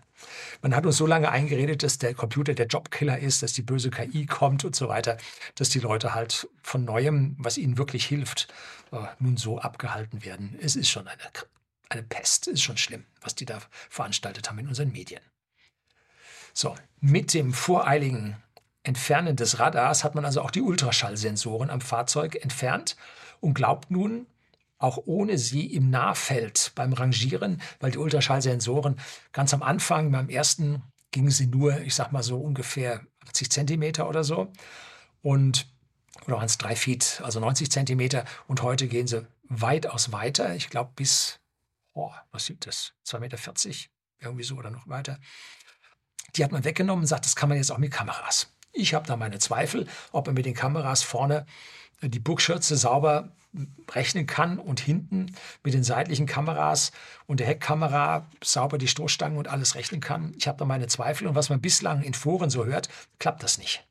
Man 0.61 0.75
hat 0.75 0.87
uns 0.87 0.97
so 0.97 1.07
lange 1.07 1.31
eingeredet, 1.31 1.83
dass 1.83 1.99
der 1.99 2.15
Computer 2.15 2.55
der 2.55 2.67
Jobkiller 2.67 3.19
ist, 3.19 3.43
dass 3.43 3.53
die 3.53 3.63
böse 3.63 3.91
KI 3.91 4.27
kommt 4.27 4.65
und 4.65 4.75
so 4.75 4.89
weiter, 4.89 5.19
dass 5.55 5.69
die 5.69 5.81
Leute 5.81 6.15
halt 6.15 6.49
von 6.63 6.85
Neuem, 6.85 7.37
was 7.39 7.59
ihnen 7.59 7.79
wirklich 7.79 8.07
hilft, 8.07 8.49
äh, 8.91 8.99
nun 9.19 9.37
so 9.37 9.59
abgehalten 9.59 10.25
werden. 10.25 10.59
Es 10.61 10.77
ist 10.77 10.89
schon 10.89 11.07
eine, 11.07 11.23
eine 11.93 12.03
Pest, 12.03 12.49
es 12.49 12.55
ist 12.55 12.63
schon 12.63 12.77
schlimm, 12.77 13.05
was 13.21 13.35
die 13.35 13.45
da 13.45 13.61
veranstaltet 13.89 14.49
haben 14.49 14.59
in 14.59 14.69
unseren 14.69 14.93
Medien. 14.93 15.21
So, 16.55 16.75
mit 17.01 17.35
dem 17.35 17.53
voreiligen 17.53 18.37
Entfernen 18.83 19.37
des 19.37 19.59
Radars 19.59 20.05
hat 20.05 20.15
man 20.15 20.25
also 20.25 20.43
auch 20.43 20.51
die 20.51 20.61
Ultraschallsensoren 20.61 21.71
am 21.71 21.81
Fahrzeug 21.81 22.37
entfernt 22.43 22.97
und 23.41 23.55
glaubt 23.55 23.91
nun, 23.91 24.27
auch 24.79 24.99
ohne 25.07 25.39
sie 25.39 25.67
im 25.67 25.91
Nahfeld 25.91 26.73
beim 26.75 26.93
Rangieren, 26.93 27.63
weil 27.79 27.93
die 27.93 27.99
Ultraschallsensoren 27.99 28.99
ganz 29.33 29.55
am 29.55 29.63
Anfang, 29.63 30.11
beim 30.11 30.29
ersten, 30.29 30.83
gingen 31.13 31.31
sie 31.31 31.47
nur, 31.47 31.81
ich 31.83 31.95
sag 31.95 32.11
mal 32.11 32.23
so 32.25 32.39
ungefähr 32.39 33.01
80 33.29 33.51
Zentimeter 33.51 34.09
oder 34.09 34.25
so. 34.25 34.51
Und 35.23 35.69
oder 36.27 36.37
waren 36.37 36.47
es 36.47 36.59
drei 36.59 36.77
Feet, 36.77 37.21
also 37.25 37.41
90 37.41 37.71
Zentimeter. 37.71 38.25
Und 38.47 38.63
heute 38.63 38.89
gehen 38.89 39.07
sie 39.07 39.27
weitaus 39.49 40.13
weiter. 40.13 40.55
Ich 40.55 40.71
glaube 40.71 40.93
bis, 40.97 41.41
oh, 41.95 42.13
was 42.31 42.47
sieht 42.47 42.67
das? 42.67 42.93
2,40 43.07 43.19
Meter, 43.21 43.39
irgendwie 44.21 44.45
so 44.45 44.57
oder 44.57 44.71
noch 44.71 44.89
weiter. 44.89 45.19
Die 46.37 46.45
hat 46.45 46.53
man 46.53 46.65
weggenommen 46.65 47.03
und 47.03 47.07
sagt, 47.07 47.25
das 47.25 47.37
kann 47.37 47.49
man 47.49 47.59
jetzt 47.59 47.71
auch 47.71 47.79
mit 47.79 47.93
Kameras. 47.93 48.53
Ich 48.73 48.95
habe 48.95 49.07
da 49.07 49.17
meine 49.17 49.39
Zweifel, 49.39 49.87
ob 50.13 50.27
man 50.27 50.35
mit 50.35 50.47
den 50.47 50.55
Kameras 50.55 51.03
vorne 51.03 51.47
die 52.01 52.19
Buchschürze 52.19 52.77
sauber 52.77 53.33
rechnen 53.91 54.27
kann 54.27 54.59
und 54.59 54.81
hinten 54.81 55.35
mit 55.63 55.75
den 55.75 55.85
seitlichen 55.85 56.27
Kameras 56.27 56.91
und 57.27 57.39
der 57.41 57.47
Heckkamera 57.47 58.27
sauber 58.43 58.79
die 58.79 58.89
Stoßstangen 58.89 59.37
und 59.37 59.49
alles 59.49 59.75
rechnen 59.75 60.01
kann. 60.01 60.35
Ich 60.39 60.49
habe 60.49 60.59
da 60.59 60.65
meine 60.65 60.87
Zweifel 60.87 61.27
und 61.27 61.35
was 61.35 61.51
man 61.51 61.61
bislang 61.61 62.03
in 62.03 62.15
Foren 62.15 62.49
so 62.49 62.65
hört, 62.65 62.89
klappt 63.19 63.43
das 63.43 63.59
nicht. 63.59 63.87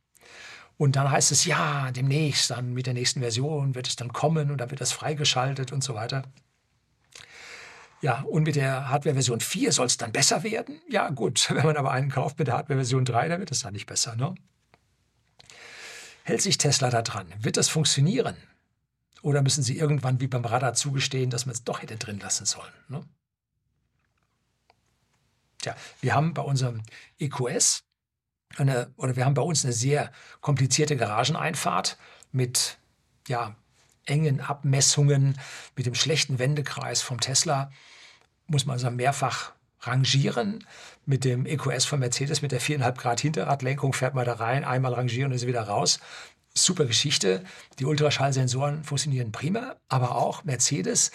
Und 0.77 0.95
dann 0.95 1.11
heißt 1.11 1.31
es, 1.31 1.45
ja, 1.45 1.91
demnächst, 1.91 2.49
dann 2.49 2.73
mit 2.73 2.87
der 2.87 2.95
nächsten 2.95 3.19
Version 3.19 3.75
wird 3.75 3.87
es 3.87 3.95
dann 3.95 4.11
kommen 4.11 4.49
und 4.49 4.57
dann 4.57 4.71
wird 4.71 4.81
das 4.81 4.91
freigeschaltet 4.91 5.71
und 5.71 5.83
so 5.83 5.93
weiter. 5.93 6.23
Ja, 8.01 8.21
und 8.21 8.43
mit 8.43 8.55
der 8.55 8.89
Hardware-Version 8.89 9.39
4 9.39 9.71
soll 9.71 9.85
es 9.85 9.97
dann 9.97 10.11
besser 10.11 10.43
werden? 10.43 10.81
Ja, 10.89 11.09
gut. 11.09 11.49
Wenn 11.53 11.65
man 11.65 11.77
aber 11.77 11.91
einen 11.91 12.09
kauft 12.09 12.39
mit 12.39 12.47
der 12.47 12.55
Hardware-Version 12.55 13.05
3, 13.05 13.29
dann 13.29 13.39
wird 13.39 13.51
es 13.51 13.61
dann 13.61 13.73
nicht 13.73 13.85
besser. 13.85 14.15
Ne? 14.15 14.33
Hält 16.23 16.41
sich 16.41 16.57
Tesla 16.57 16.89
da 16.89 17.01
dran? 17.01 17.27
Wird 17.39 17.57
das 17.57 17.69
funktionieren? 17.69 18.35
Oder 19.21 19.43
müssen 19.43 19.63
sie 19.63 19.77
irgendwann 19.77 20.19
wie 20.19 20.27
beim 20.27 20.45
Radar 20.45 20.73
zugestehen, 20.73 21.29
dass 21.29 21.45
man 21.45 21.53
es 21.53 21.63
doch 21.63 21.81
hätte 21.83 21.97
drin 21.97 22.19
lassen 22.19 22.45
sollen? 22.45 22.73
Ne? 22.87 23.03
Tja, 25.59 25.75
wir 26.01 26.15
haben 26.15 26.33
bei 26.33 26.41
unserem 26.41 26.81
EQS 27.19 27.83
eine, 28.57 28.91
oder 28.97 29.15
wir 29.15 29.25
haben 29.25 29.35
bei 29.35 29.43
uns 29.43 29.63
eine 29.63 29.73
sehr 29.73 30.11
komplizierte 30.41 30.97
Garageneinfahrt 30.97 31.97
mit 32.31 32.79
ja, 33.27 33.55
engen 34.05 34.41
Abmessungen, 34.41 35.37
mit 35.75 35.85
dem 35.85 35.95
schlechten 35.95 36.39
Wendekreis 36.39 37.01
vom 37.01 37.19
Tesla. 37.19 37.71
Muss 38.47 38.65
man 38.65 38.73
also 38.73 38.91
mehrfach 38.91 39.53
rangieren. 39.81 40.65
Mit 41.05 41.25
dem 41.25 41.45
EQS 41.45 41.85
von 41.85 41.99
Mercedes 41.99 42.41
mit 42.41 42.51
der 42.51 42.61
4,5 42.61 42.97
Grad 42.97 43.19
Hinterradlenkung 43.21 43.93
fährt 43.93 44.13
man 44.13 44.25
da 44.25 44.33
rein, 44.33 44.63
einmal 44.63 44.93
rangieren 44.93 45.31
und 45.31 45.35
ist 45.35 45.47
wieder 45.47 45.63
raus 45.63 45.99
super 46.53 46.85
Geschichte. 46.85 47.43
Die 47.79 47.85
Ultraschallsensoren 47.85 48.83
funktionieren 48.83 49.31
prima, 49.31 49.75
aber 49.87 50.15
auch 50.15 50.43
Mercedes 50.43 51.11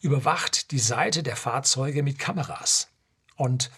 überwacht 0.00 0.70
die 0.70 0.78
Seite 0.78 1.22
der 1.22 1.36
Fahrzeuge 1.36 2.02
mit 2.02 2.18
Kameras. 2.18 2.88
Und 3.36 3.70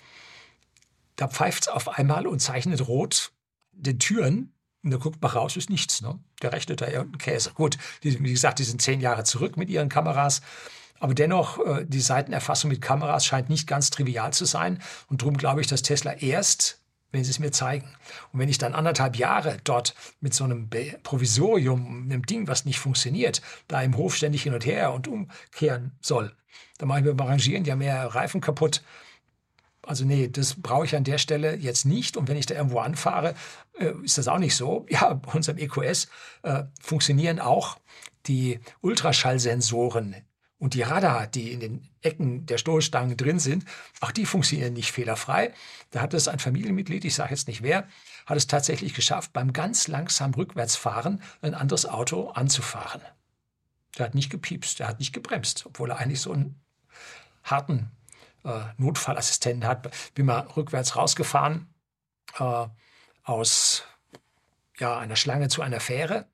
da 1.17 1.29
pfeift 1.29 1.65
es 1.65 1.69
auf 1.69 1.89
einmal 1.89 2.27
und 2.27 2.41
zeichnet 2.41 2.87
rot 2.89 3.33
den 3.73 3.99
Türen. 3.99 4.53
Und 4.87 4.93
da 4.93 4.99
guckt 4.99 5.21
man 5.21 5.33
raus, 5.33 5.57
ist 5.57 5.69
nichts. 5.69 6.01
Ne? 6.01 6.17
Der 6.43 6.53
rechnet 6.53 6.81
da 6.81 6.87
irgendeinen 6.87 7.19
Käse. 7.19 7.51
Gut, 7.55 7.77
die, 8.05 8.23
wie 8.23 8.31
gesagt, 8.31 8.61
die 8.61 8.65
sind 8.65 8.81
zehn 8.81 9.01
Jahre 9.01 9.25
zurück 9.25 9.57
mit 9.57 9.69
ihren 9.69 9.89
Kameras. 9.89 10.43
Aber 11.01 11.13
dennoch, 11.13 11.59
äh, 11.59 11.85
die 11.85 12.01
Seitenerfassung 12.01 12.71
mit 12.71 12.81
Kameras 12.81 13.27
scheint 13.27 13.49
nicht 13.49 13.67
ganz 13.67 13.91
trivial 13.91 14.33
zu 14.33 14.45
sein. 14.45 14.81
Und 15.09 15.23
darum 15.23 15.37
glaube 15.37 15.61
ich, 15.61 15.67
dass 15.67 15.83
Tesla 15.83 16.13
erst 16.13 16.79
wenn 17.13 17.25
sie 17.25 17.31
es 17.31 17.39
mir 17.39 17.51
zeigen. 17.51 17.87
Und 18.33 18.41
wenn 18.41 18.49
ich 18.49 18.59
dann 18.59 18.75
anderthalb 18.75 19.17
Jahre 19.17 19.57
dort 19.65 19.95
mit 20.21 20.35
so 20.35 20.45
einem 20.45 20.69
Provisorium, 21.03 22.03
einem 22.05 22.27
Ding, 22.27 22.47
was 22.47 22.65
nicht 22.65 22.79
funktioniert, 22.79 23.41
da 23.69 23.81
im 23.81 23.97
Hof 23.97 24.15
ständig 24.15 24.43
hin 24.43 24.55
und 24.55 24.67
her 24.67 24.93
und 24.93 25.09
umkehren 25.09 25.93
soll, 26.01 26.33
dann 26.79 26.89
mache 26.89 27.01
ich 27.01 27.05
mir 27.07 27.15
beim 27.15 27.29
Rangieren 27.29 27.65
ja 27.65 27.75
mehr 27.75 28.15
Reifen 28.15 28.41
kaputt. 28.41 28.83
Also 29.87 30.05
nee, 30.05 30.29
das 30.29 30.55
brauche 30.55 30.85
ich 30.85 30.97
an 30.97 31.05
der 31.05 31.19
Stelle 31.19 31.57
jetzt 31.57 31.87
nicht. 31.87 32.17
Und 32.17 32.29
wenn 32.29 32.37
ich 32.37 32.47
da 32.47 32.55
irgendwo 32.55 32.81
anfahre, 32.81 33.35
äh, 33.79 33.93
ist 34.03 34.19
das 34.19 34.29
auch 34.29 34.39
nicht 34.39 34.57
so. 34.57 34.87
Ja, 34.91 35.15
bei 35.15 35.33
unserem 35.33 35.59
EQS 35.59 36.09
äh, 36.43 36.65
funktionieren 36.81 37.41
auch 37.41 37.79
die 38.27 38.61
Ultraschallsensoren 38.81 40.17
und 40.59 40.75
die 40.75 40.83
Radar, 40.83 41.27
die 41.27 41.53
in 41.53 41.61
den 41.61 41.89
Ecken 42.01 42.47
der 42.47 42.59
Stoßstangen 42.59 43.17
drin 43.17 43.39
sind, 43.39 43.65
auch 44.01 44.11
die 44.11 44.27
funktionieren 44.27 44.73
nicht 44.73 44.91
fehlerfrei. 44.91 45.53
Da 45.91 46.01
hat 46.01 46.15
es 46.15 46.29
ein 46.29 46.39
Familienmitglied, 46.39 47.05
ich 47.05 47.15
sage 47.15 47.31
jetzt 47.31 47.47
nicht 47.47 47.63
wer, 47.63 47.87
hat 48.25 48.37
es 48.37 48.47
tatsächlich 48.47 48.95
geschafft, 48.95 49.33
beim 49.33 49.53
ganz 49.53 49.87
langsam 49.87 50.33
Rückwärtsfahren 50.35 51.23
ein 51.43 51.55
anderes 51.55 51.87
Auto 51.87 52.31
anzufahren. 52.31 53.03
Der 53.99 54.07
hat 54.07 54.15
nicht 54.15 54.31
gepiepst, 54.31 54.79
der 54.79 54.89
hat 54.89 54.99
nicht 54.99 55.13
gebremst, 55.13 55.67
obwohl 55.67 55.91
er 55.91 55.99
eigentlich 55.99 56.21
so 56.21 56.33
einen 56.33 56.61
harten 57.45 57.91
äh, 58.47 58.65
Notfallassistenten 58.79 59.69
hat. 59.69 59.91
Bin 60.15 60.27
mal 60.27 60.47
rückwärts 60.57 60.97
rausgefahren 60.97 61.75
äh, 62.39 62.67
aus 63.25 63.85
ja, 64.79 64.99
einer 64.99 65.17
Schlange 65.17 65.49
zu 65.49 65.63
einer 65.63 65.81
Fähre 65.81 66.27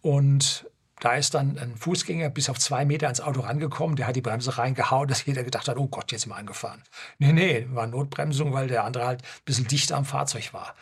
und 0.00 0.68
da 1.00 1.14
ist 1.14 1.34
dann 1.34 1.58
ein 1.58 1.76
Fußgänger 1.76 2.30
bis 2.30 2.48
auf 2.48 2.58
zwei 2.58 2.86
Meter 2.86 3.06
ans 3.06 3.20
Auto 3.20 3.40
rangekommen, 3.40 3.96
der 3.96 4.06
hat 4.06 4.16
die 4.16 4.22
Bremse 4.22 4.56
reingehauen, 4.56 5.08
dass 5.08 5.26
jeder 5.26 5.44
gedacht 5.44 5.68
hat, 5.68 5.76
oh 5.76 5.88
Gott, 5.88 6.10
jetzt 6.10 6.22
sind 6.22 6.30
wir 6.30 6.36
angefahren. 6.36 6.82
Nee, 7.18 7.32
nee, 7.32 7.66
war 7.70 7.86
Notbremsung, 7.86 8.54
weil 8.54 8.68
der 8.68 8.84
andere 8.84 9.06
halt 9.06 9.22
ein 9.22 9.44
bisschen 9.44 9.66
dichter 9.66 9.96
am 9.96 10.06
Fahrzeug 10.06 10.54
war. 10.54 10.74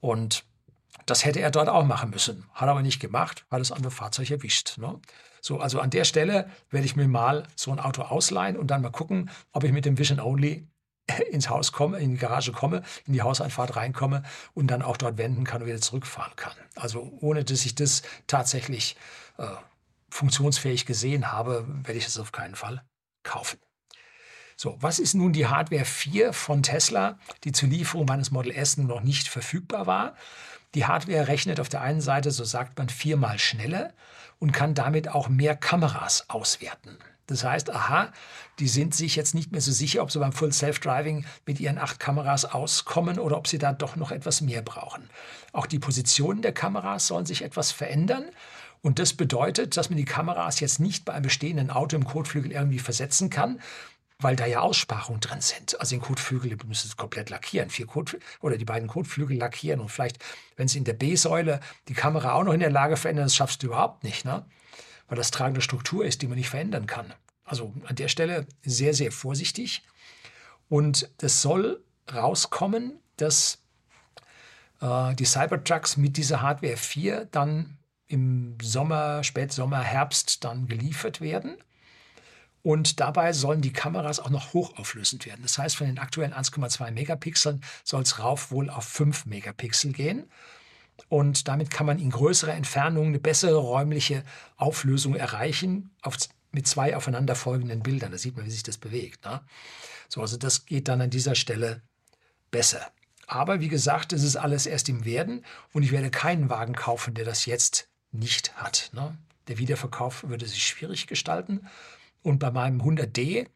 Und 0.00 0.44
das 1.06 1.24
hätte 1.24 1.40
er 1.40 1.50
dort 1.50 1.68
auch 1.68 1.84
machen 1.84 2.10
müssen. 2.10 2.46
Hat 2.54 2.68
aber 2.68 2.82
nicht 2.82 3.00
gemacht, 3.00 3.44
weil 3.50 3.58
das 3.58 3.72
andere 3.72 3.90
Fahrzeug 3.90 4.30
erwischt. 4.30 4.78
Ne? 4.78 5.00
So, 5.44 5.60
also 5.60 5.78
an 5.78 5.90
der 5.90 6.04
Stelle 6.04 6.48
werde 6.70 6.86
ich 6.86 6.96
mir 6.96 7.06
mal 7.06 7.42
so 7.54 7.70
ein 7.70 7.78
Auto 7.78 8.00
ausleihen 8.00 8.56
und 8.56 8.68
dann 8.68 8.80
mal 8.80 8.88
gucken, 8.88 9.28
ob 9.52 9.62
ich 9.64 9.72
mit 9.72 9.84
dem 9.84 9.98
Vision 9.98 10.18
Only 10.18 10.66
ins 11.30 11.50
Haus 11.50 11.70
komme, 11.70 11.98
in 11.98 12.12
die 12.12 12.16
Garage 12.16 12.50
komme, 12.50 12.82
in 13.06 13.12
die 13.12 13.20
Hauseinfahrt 13.20 13.76
reinkomme 13.76 14.22
und 14.54 14.68
dann 14.68 14.80
auch 14.80 14.96
dort 14.96 15.18
wenden 15.18 15.44
kann 15.44 15.60
und 15.60 15.68
wieder 15.68 15.82
zurückfahren 15.82 16.34
kann. 16.36 16.54
Also 16.76 17.12
ohne 17.20 17.44
dass 17.44 17.66
ich 17.66 17.74
das 17.74 18.00
tatsächlich 18.26 18.96
äh, 19.36 19.44
funktionsfähig 20.08 20.86
gesehen 20.86 21.30
habe, 21.30 21.66
werde 21.82 21.98
ich 21.98 22.06
es 22.06 22.18
auf 22.18 22.32
keinen 22.32 22.54
Fall 22.54 22.82
kaufen. 23.22 23.58
So, 24.56 24.78
was 24.80 24.98
ist 24.98 25.12
nun 25.12 25.34
die 25.34 25.46
Hardware 25.46 25.84
4 25.84 26.32
von 26.32 26.62
Tesla, 26.62 27.18
die 27.42 27.52
zur 27.52 27.68
Lieferung 27.68 28.06
meines 28.06 28.30
Model 28.30 28.52
S 28.52 28.78
noch 28.78 29.02
nicht 29.02 29.28
verfügbar 29.28 29.86
war? 29.86 30.16
Die 30.74 30.86
Hardware 30.86 31.28
rechnet 31.28 31.60
auf 31.60 31.68
der 31.68 31.82
einen 31.82 32.00
Seite, 32.00 32.30
so 32.30 32.44
sagt 32.44 32.78
man, 32.78 32.88
viermal 32.88 33.38
schneller 33.38 33.92
und 34.38 34.52
kann 34.52 34.74
damit 34.74 35.08
auch 35.08 35.28
mehr 35.28 35.56
Kameras 35.56 36.28
auswerten. 36.28 36.98
Das 37.26 37.44
heißt, 37.44 37.70
aha, 37.70 38.12
die 38.58 38.68
sind 38.68 38.94
sich 38.94 39.16
jetzt 39.16 39.34
nicht 39.34 39.50
mehr 39.50 39.62
so 39.62 39.72
sicher, 39.72 40.02
ob 40.02 40.10
sie 40.10 40.18
beim 40.18 40.32
Full 40.32 40.52
Self-Driving 40.52 41.24
mit 41.46 41.58
ihren 41.58 41.78
acht 41.78 41.98
Kameras 41.98 42.44
auskommen 42.44 43.18
oder 43.18 43.38
ob 43.38 43.48
sie 43.48 43.58
da 43.58 43.72
doch 43.72 43.96
noch 43.96 44.10
etwas 44.10 44.42
mehr 44.42 44.60
brauchen. 44.60 45.08
Auch 45.52 45.66
die 45.66 45.78
Positionen 45.78 46.42
der 46.42 46.52
Kameras 46.52 47.06
sollen 47.06 47.24
sich 47.24 47.42
etwas 47.42 47.72
verändern. 47.72 48.24
Und 48.82 48.98
das 48.98 49.14
bedeutet, 49.14 49.78
dass 49.78 49.88
man 49.88 49.96
die 49.96 50.04
Kameras 50.04 50.60
jetzt 50.60 50.78
nicht 50.78 51.06
bei 51.06 51.14
einem 51.14 51.22
bestehenden 51.22 51.70
Auto 51.70 51.96
im 51.96 52.04
Kotflügel 52.04 52.52
irgendwie 52.52 52.78
versetzen 52.78 53.30
kann, 53.30 53.60
weil 54.24 54.34
da 54.34 54.46
ja 54.46 54.60
Aussparungen 54.60 55.20
drin 55.20 55.40
sind. 55.40 55.78
Also 55.78 55.94
den 55.94 56.02
Kotflügel 56.02 56.56
müssen 56.66 56.88
Sie 56.88 56.96
komplett 56.96 57.30
lackieren, 57.30 57.70
vier 57.70 57.86
Kot 57.86 58.16
oder 58.40 58.56
die 58.58 58.64
beiden 58.64 58.88
Kotflügel 58.88 59.36
lackieren 59.36 59.80
und 59.80 59.90
vielleicht, 59.90 60.18
wenn 60.56 60.66
Sie 60.66 60.78
in 60.78 60.84
der 60.84 60.94
B-Säule 60.94 61.60
die 61.86 61.94
Kamera 61.94 62.32
auch 62.32 62.42
noch 62.42 62.52
in 62.52 62.60
der 62.60 62.70
Lage 62.70 62.96
verändern, 62.96 63.26
das 63.26 63.36
schaffst 63.36 63.62
du 63.62 63.68
überhaupt 63.68 64.02
nicht. 64.02 64.24
Ne? 64.24 64.44
weil 65.08 65.16
das 65.16 65.30
tragende 65.30 65.60
Struktur 65.60 66.04
ist, 66.04 66.22
die 66.22 66.26
man 66.26 66.38
nicht 66.38 66.48
verändern 66.48 66.86
kann. 66.86 67.12
Also 67.44 67.74
an 67.84 67.96
der 67.96 68.08
Stelle 68.08 68.46
sehr, 68.64 68.94
sehr 68.94 69.12
vorsichtig. 69.12 69.82
Und 70.68 71.10
es 71.20 71.42
soll 71.42 71.84
rauskommen, 72.12 72.98
dass 73.16 73.62
äh, 74.80 75.14
die 75.14 75.26
Cybertrucks 75.26 75.96
mit 75.96 76.16
dieser 76.16 76.40
Hardware 76.40 76.76
4 76.76 77.26
dann 77.26 77.78
im 78.06 78.56
Sommer, 78.62 79.24
Spätsommer, 79.24 79.80
Herbst 79.80 80.44
dann 80.44 80.66
geliefert 80.66 81.20
werden. 81.20 81.56
Und 82.64 82.98
dabei 82.98 83.34
sollen 83.34 83.60
die 83.60 83.74
Kameras 83.74 84.20
auch 84.20 84.30
noch 84.30 84.54
hochauflösend 84.54 85.26
werden. 85.26 85.42
Das 85.42 85.58
heißt, 85.58 85.76
von 85.76 85.86
den 85.86 85.98
aktuellen 85.98 86.32
1,2 86.32 86.92
Megapixeln 86.92 87.62
soll 87.84 88.00
es 88.00 88.18
rauf 88.18 88.50
wohl 88.50 88.70
auf 88.70 88.86
5 88.86 89.26
Megapixel 89.26 89.92
gehen. 89.92 90.30
Und 91.10 91.46
damit 91.46 91.70
kann 91.70 91.84
man 91.84 91.98
in 91.98 92.08
größerer 92.08 92.54
Entfernung 92.54 93.08
eine 93.08 93.18
bessere 93.18 93.58
räumliche 93.58 94.24
Auflösung 94.56 95.14
erreichen 95.14 95.90
auf, 96.00 96.16
mit 96.52 96.66
zwei 96.66 96.96
aufeinanderfolgenden 96.96 97.82
Bildern. 97.82 98.12
Da 98.12 98.16
sieht 98.16 98.34
man, 98.34 98.46
wie 98.46 98.50
sich 98.50 98.62
das 98.62 98.78
bewegt. 98.78 99.26
Ne? 99.26 99.42
So, 100.08 100.22
also 100.22 100.38
das 100.38 100.64
geht 100.64 100.88
dann 100.88 101.02
an 101.02 101.10
dieser 101.10 101.34
Stelle 101.34 101.82
besser. 102.50 102.90
Aber 103.26 103.60
wie 103.60 103.68
gesagt, 103.68 104.14
es 104.14 104.22
ist 104.22 104.36
alles 104.36 104.64
erst 104.64 104.88
im 104.88 105.04
Werden 105.04 105.44
und 105.74 105.82
ich 105.82 105.92
werde 105.92 106.10
keinen 106.10 106.48
Wagen 106.48 106.74
kaufen, 106.74 107.12
der 107.12 107.26
das 107.26 107.44
jetzt 107.44 107.90
nicht 108.10 108.56
hat. 108.56 108.88
Ne? 108.94 109.18
Der 109.48 109.58
Wiederverkauf 109.58 110.26
würde 110.26 110.46
sich 110.46 110.66
schwierig 110.66 111.06
gestalten. 111.06 111.68
Und 112.24 112.38
bei 112.38 112.50
meinem 112.50 112.80
100D 112.80 113.46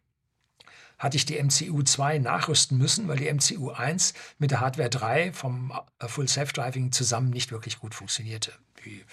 hatte 0.98 1.16
ich 1.16 1.24
die 1.24 1.42
MCU 1.42 1.82
2 1.82 2.18
nachrüsten 2.18 2.76
müssen, 2.76 3.08
weil 3.08 3.16
die 3.16 3.32
MCU 3.32 3.70
1 3.70 4.12
mit 4.38 4.50
der 4.50 4.60
Hardware 4.60 4.90
3 4.90 5.32
vom 5.32 5.72
äh, 5.98 6.06
Full 6.06 6.28
Self-Driving 6.28 6.92
zusammen 6.92 7.30
nicht 7.30 7.50
wirklich 7.50 7.78
gut 7.78 7.94
funktionierte. 7.94 8.52
Die 8.84 9.04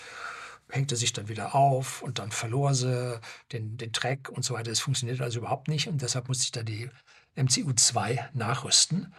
hängte 0.70 0.98
sich 0.98 1.14
dann 1.14 1.30
wieder 1.30 1.56
auf 1.56 2.02
und 2.02 2.20
dann 2.20 2.32
verlor 2.32 2.74
sie 2.74 3.20
den, 3.54 3.78
den 3.78 3.94
Track 3.94 4.30
und 4.30 4.44
so 4.44 4.56
weiter. 4.56 4.72
Das 4.72 4.82
funktionierte 4.82 5.24
also 5.24 5.40
überhaupt 5.40 5.70
nicht 5.70 5.88
und 5.88 6.02
deshalb 6.02 6.28
musste 6.28 6.44
ich 6.44 6.52
da 6.52 6.64
die 6.64 6.90
MCU 7.36 7.72
2 7.72 8.30
nachrüsten. 8.34 9.14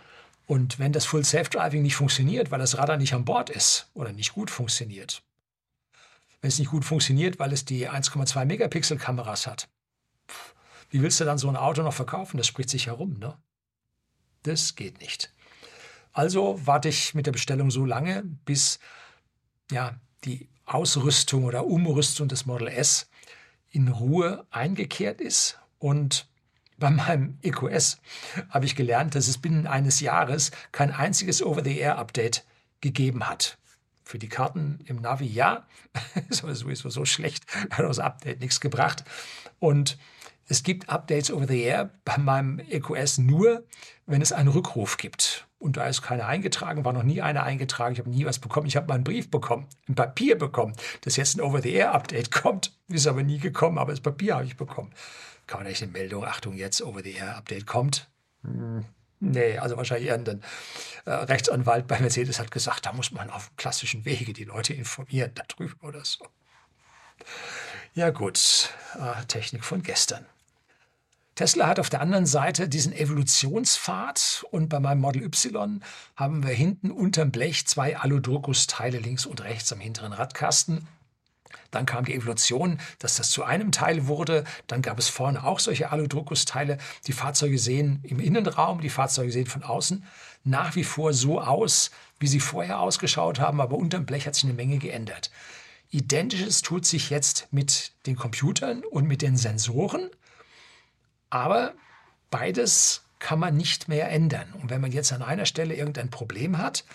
Und 0.46 0.78
wenn 0.78 0.92
das 0.92 1.06
Full 1.06 1.24
Self-Driving 1.24 1.82
nicht 1.82 1.96
funktioniert, 1.96 2.50
weil 2.50 2.58
das 2.58 2.76
Radar 2.76 2.98
nicht 2.98 3.14
an 3.14 3.24
Bord 3.24 3.48
ist 3.48 3.88
oder 3.94 4.12
nicht 4.12 4.34
gut 4.34 4.50
funktioniert, 4.50 5.22
wenn 6.42 6.48
es 6.48 6.58
nicht 6.58 6.70
gut 6.70 6.84
funktioniert, 6.84 7.38
weil 7.38 7.54
es 7.54 7.64
die 7.64 7.88
1,2 7.88 8.44
Megapixel 8.44 8.98
Kameras 8.98 9.46
hat, 9.46 9.68
wie 10.90 11.02
willst 11.02 11.20
du 11.20 11.24
dann 11.24 11.38
so 11.38 11.48
ein 11.48 11.56
Auto 11.56 11.82
noch 11.82 11.94
verkaufen? 11.94 12.36
Das 12.36 12.46
spricht 12.46 12.70
sich 12.70 12.86
herum, 12.86 13.18
ne? 13.18 13.36
Das 14.42 14.76
geht 14.76 15.00
nicht. 15.00 15.32
Also 16.12 16.60
warte 16.64 16.88
ich 16.88 17.14
mit 17.14 17.26
der 17.26 17.32
Bestellung 17.32 17.70
so 17.70 17.84
lange, 17.84 18.22
bis 18.44 18.78
ja, 19.70 19.98
die 20.24 20.48
Ausrüstung 20.64 21.44
oder 21.44 21.66
Umrüstung 21.66 22.28
des 22.28 22.46
Model 22.46 22.68
S 22.68 23.08
in 23.70 23.88
Ruhe 23.88 24.46
eingekehrt 24.50 25.20
ist. 25.20 25.58
Und 25.78 26.28
bei 26.78 26.90
meinem 26.90 27.38
EQS 27.42 28.00
habe 28.50 28.66
ich 28.66 28.76
gelernt, 28.76 29.14
dass 29.14 29.28
es 29.28 29.38
binnen 29.38 29.66
eines 29.66 30.00
Jahres 30.00 30.50
kein 30.72 30.90
einziges 30.90 31.42
Over-the-Air-Update 31.42 32.44
gegeben 32.80 33.28
hat. 33.28 33.58
Für 34.04 34.18
die 34.18 34.28
Karten 34.28 34.78
im 34.86 35.00
Navi 35.00 35.26
ja, 35.26 35.66
ist 36.28 36.44
aber 36.44 36.54
sowieso 36.54 36.88
so 36.90 37.04
schlecht, 37.04 37.44
hat 37.70 37.84
das 37.84 37.98
Update 37.98 38.40
nichts 38.40 38.60
gebracht. 38.60 39.04
Und 39.58 39.98
es 40.48 40.62
gibt 40.62 40.88
Updates 40.88 41.30
over 41.30 41.46
the 41.46 41.60
air 41.60 41.90
bei 42.04 42.18
meinem 42.18 42.58
EQS 42.58 43.18
nur, 43.18 43.64
wenn 44.06 44.22
es 44.22 44.32
einen 44.32 44.48
Rückruf 44.48 44.96
gibt. 44.96 45.46
Und 45.58 45.76
da 45.76 45.86
ist 45.86 46.02
keiner 46.02 46.26
eingetragen, 46.26 46.84
war 46.84 46.92
noch 46.92 47.02
nie 47.02 47.22
einer 47.22 47.42
eingetragen. 47.42 47.94
Ich 47.94 47.98
habe 47.98 48.10
nie 48.10 48.24
was 48.26 48.38
bekommen. 48.38 48.66
Ich 48.66 48.76
habe 48.76 48.86
mal 48.86 48.94
einen 48.94 49.04
Brief 49.04 49.30
bekommen, 49.30 49.66
ein 49.88 49.94
Papier 49.94 50.36
bekommen, 50.36 50.74
dass 51.00 51.16
jetzt 51.16 51.36
ein 51.36 51.40
Over-the-Air-Update 51.40 52.30
kommt. 52.42 52.76
Ist 52.88 53.06
aber 53.06 53.22
nie 53.22 53.38
gekommen, 53.38 53.78
aber 53.78 53.92
das 53.92 54.00
Papier 54.00 54.34
habe 54.36 54.44
ich 54.44 54.56
bekommen. 54.56 54.92
Kann 55.46 55.60
man 55.60 55.66
echt 55.66 55.82
eine 55.82 55.92
Meldung, 55.92 56.24
Achtung, 56.24 56.54
jetzt 56.54 56.82
Over-the-Air-Update 56.82 57.66
kommt? 57.66 58.08
Hm. 58.42 58.84
Nee, 59.18 59.56
also 59.58 59.76
wahrscheinlich 59.78 60.10
irgendein 60.10 60.42
äh, 61.06 61.12
Rechtsanwalt 61.12 61.86
bei 61.86 61.98
Mercedes 62.00 62.38
hat 62.38 62.50
gesagt, 62.50 62.84
da 62.84 62.92
muss 62.92 63.12
man 63.12 63.30
auf 63.30 63.50
klassischen 63.56 64.04
Wege 64.04 64.34
die 64.34 64.44
Leute 64.44 64.74
informieren 64.74 65.32
darüber 65.34 65.88
oder 65.88 66.04
so. 66.04 66.26
Ja 67.94 68.10
gut, 68.10 68.70
äh, 69.00 69.24
Technik 69.24 69.64
von 69.64 69.82
gestern. 69.82 70.26
Tesla 71.36 71.66
hat 71.66 71.78
auf 71.78 71.90
der 71.90 72.00
anderen 72.00 72.24
Seite 72.24 72.66
diesen 72.66 72.94
Evolutionspfad 72.94 74.46
und 74.50 74.70
bei 74.70 74.80
meinem 74.80 75.02
Model 75.02 75.22
Y 75.22 75.82
haben 76.16 76.42
wir 76.42 76.54
hinten 76.54 76.90
unterm 76.90 77.30
Blech 77.30 77.66
zwei 77.66 77.98
Aludruckus-Teile 77.98 78.98
links 78.98 79.26
und 79.26 79.44
rechts 79.44 79.70
am 79.70 79.78
hinteren 79.78 80.14
Radkasten. 80.14 80.88
Dann 81.70 81.84
kam 81.84 82.06
die 82.06 82.14
Evolution, 82.14 82.80
dass 83.00 83.16
das 83.16 83.28
zu 83.28 83.44
einem 83.44 83.70
Teil 83.70 84.06
wurde. 84.06 84.44
Dann 84.66 84.80
gab 84.80 84.98
es 84.98 85.08
vorne 85.08 85.44
auch 85.44 85.60
solche 85.60 85.90
Aludruckus-Teile. 85.90 86.78
Die 87.06 87.12
Fahrzeuge 87.12 87.58
sehen 87.58 88.00
im 88.04 88.18
Innenraum, 88.18 88.80
die 88.80 88.88
Fahrzeuge 88.88 89.30
sehen 89.30 89.46
von 89.46 89.62
außen 89.62 90.04
nach 90.44 90.74
wie 90.74 90.84
vor 90.84 91.12
so 91.12 91.40
aus, 91.40 91.90
wie 92.18 92.28
sie 92.28 92.40
vorher 92.40 92.80
ausgeschaut 92.80 93.40
haben, 93.40 93.60
aber 93.60 93.76
unterm 93.76 94.06
Blech 94.06 94.26
hat 94.26 94.36
sich 94.36 94.44
eine 94.44 94.54
Menge 94.54 94.78
geändert. 94.78 95.30
Identisches 95.90 96.62
tut 96.62 96.86
sich 96.86 97.10
jetzt 97.10 97.48
mit 97.50 97.92
den 98.06 98.16
Computern 98.16 98.84
und 98.84 99.06
mit 99.06 99.20
den 99.20 99.36
Sensoren. 99.36 100.08
Aber 101.36 101.74
beides 102.30 103.04
kann 103.18 103.38
man 103.38 103.58
nicht 103.58 103.88
mehr 103.88 104.10
ändern. 104.10 104.54
Und 104.54 104.70
wenn 104.70 104.80
man 104.80 104.90
jetzt 104.90 105.12
an 105.12 105.20
einer 105.20 105.44
Stelle 105.44 105.74
irgendein 105.74 106.08
Problem 106.08 106.56
hat, 106.56 106.86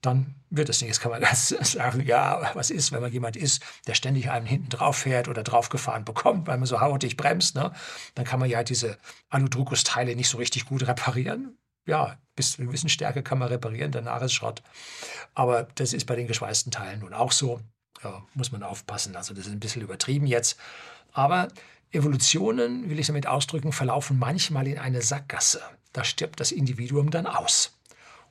dann 0.00 0.36
wird 0.48 0.68
es 0.68 0.80
nicht. 0.80 0.90
Jetzt 0.90 1.00
kann 1.00 1.10
man 1.10 1.24
sagen, 1.34 2.06
ja, 2.06 2.52
was 2.54 2.70
ist, 2.70 2.92
wenn 2.92 3.02
man 3.02 3.10
jemand 3.10 3.34
ist, 3.36 3.60
der 3.88 3.94
ständig 3.94 4.30
einem 4.30 4.46
hinten 4.46 4.68
drauf 4.68 4.98
fährt 4.98 5.26
oder 5.26 5.42
draufgefahren 5.42 6.04
bekommt, 6.04 6.46
weil 6.46 6.56
man 6.56 6.66
so 6.66 6.80
hautig 6.80 7.16
bremst, 7.16 7.56
ne? 7.56 7.72
dann 8.14 8.24
kann 8.24 8.38
man 8.38 8.48
ja 8.48 8.62
diese 8.62 8.96
Aludruckus-Teile 9.30 10.14
nicht 10.14 10.28
so 10.28 10.38
richtig 10.38 10.66
gut 10.66 10.86
reparieren. 10.86 11.58
Ja, 11.84 12.16
bis 12.36 12.52
zu 12.52 12.58
einer 12.58 12.68
gewissen 12.68 12.90
Stärke 12.90 13.24
kann 13.24 13.38
man 13.38 13.48
reparieren, 13.48 13.90
danach 13.90 14.22
ist 14.22 14.34
Schrott. 14.34 14.62
Aber 15.34 15.64
das 15.74 15.92
ist 15.92 16.06
bei 16.06 16.14
den 16.14 16.28
geschweißten 16.28 16.70
Teilen 16.70 17.00
nun 17.00 17.12
auch 17.12 17.32
so. 17.32 17.60
Ja, 18.04 18.24
muss 18.34 18.52
man 18.52 18.62
aufpassen. 18.62 19.16
Also 19.16 19.34
das 19.34 19.46
ist 19.46 19.52
ein 19.52 19.58
bisschen 19.58 19.82
übertrieben 19.82 20.26
jetzt. 20.26 20.58
Aber 21.12 21.48
Evolutionen, 21.92 22.88
will 22.90 22.98
ich 22.98 23.06
damit 23.06 23.26
ausdrücken, 23.26 23.72
verlaufen 23.72 24.18
manchmal 24.18 24.66
in 24.66 24.78
eine 24.78 25.02
Sackgasse. 25.02 25.60
Da 25.92 26.04
stirbt 26.04 26.40
das 26.40 26.52
Individuum 26.52 27.10
dann 27.10 27.26
aus. 27.26 27.78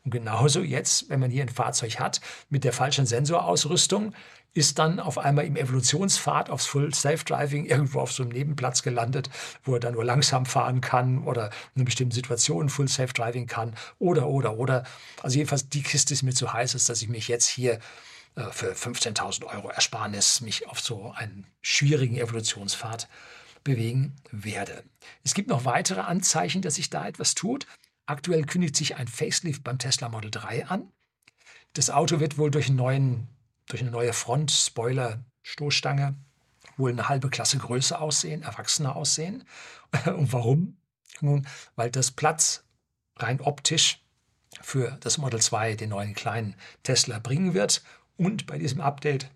Und 0.03 0.11
genauso 0.11 0.61
jetzt, 0.61 1.09
wenn 1.09 1.19
man 1.19 1.29
hier 1.29 1.43
ein 1.43 1.49
Fahrzeug 1.49 1.99
hat 1.99 2.21
mit 2.49 2.63
der 2.63 2.73
falschen 2.73 3.05
Sensorausrüstung, 3.05 4.13
ist 4.53 4.79
dann 4.79 4.99
auf 4.99 5.17
einmal 5.17 5.45
im 5.45 5.55
Evolutionspfad 5.55 6.49
aufs 6.49 6.65
Full 6.65 6.93
Self-Driving 6.93 7.65
irgendwo 7.65 8.01
auf 8.01 8.11
so 8.11 8.23
einem 8.23 8.31
Nebenplatz 8.33 8.83
gelandet, 8.83 9.29
wo 9.63 9.75
er 9.75 9.79
dann 9.79 9.93
nur 9.93 10.03
langsam 10.03 10.45
fahren 10.45 10.81
kann 10.81 11.23
oder 11.23 11.45
in 11.45 11.81
einer 11.81 11.85
bestimmten 11.85 12.13
Situation 12.13 12.67
Full 12.67 12.89
Self-Driving 12.89 13.47
kann 13.47 13.75
oder, 13.99 14.27
oder, 14.27 14.57
oder. 14.57 14.83
Also 15.21 15.37
jedenfalls 15.37 15.69
die 15.69 15.83
Kiste 15.83 16.13
ist 16.13 16.23
mir 16.23 16.33
zu 16.33 16.51
heiß, 16.51 16.71
dass 16.71 17.01
ich 17.01 17.07
mich 17.07 17.29
jetzt 17.29 17.47
hier 17.47 17.79
äh, 18.35 18.43
für 18.51 18.73
15.000 18.73 19.45
Euro 19.45 19.69
Ersparnis 19.69 20.41
mich 20.41 20.67
auf 20.67 20.81
so 20.81 21.13
einen 21.15 21.45
schwierigen 21.61 22.17
Evolutionspfad 22.17 23.07
bewegen 23.63 24.15
werde. 24.31 24.83
Es 25.23 25.33
gibt 25.33 25.49
noch 25.49 25.65
weitere 25.65 26.01
Anzeichen, 26.01 26.61
dass 26.61 26.75
sich 26.75 26.89
da 26.89 27.07
etwas 27.07 27.35
tut. 27.35 27.67
Aktuell 28.05 28.43
kündigt 28.45 28.75
sich 28.75 28.95
ein 28.95 29.07
Facelift 29.07 29.63
beim 29.63 29.77
Tesla 29.77 30.09
Model 30.09 30.31
3 30.31 30.67
an. 30.67 30.91
Das 31.73 31.89
Auto 31.89 32.19
wird 32.19 32.37
wohl 32.37 32.51
durch, 32.51 32.69
neuen, 32.69 33.27
durch 33.67 33.81
eine 33.81 33.91
neue 33.91 34.13
Front, 34.13 34.51
Spoiler, 34.51 35.23
Stoßstange 35.43 36.15
wohl 36.77 36.91
eine 36.91 37.09
halbe 37.09 37.29
Klasse 37.29 37.57
größer 37.57 38.01
aussehen, 38.01 38.43
erwachsener 38.43 38.95
aussehen. 38.95 39.43
Und 40.05 40.33
warum? 40.33 40.77
Nun, 41.21 41.47
weil 41.75 41.91
das 41.91 42.11
Platz 42.11 42.63
rein 43.17 43.39
optisch 43.41 44.03
für 44.61 44.97
das 45.01 45.17
Model 45.17 45.39
2 45.39 45.75
den 45.75 45.89
neuen 45.89 46.13
kleinen 46.13 46.55
Tesla 46.83 47.19
bringen 47.19 47.53
wird. 47.53 47.83
Und 48.17 48.47
bei 48.47 48.57
diesem 48.57 48.81
Update 48.81 49.29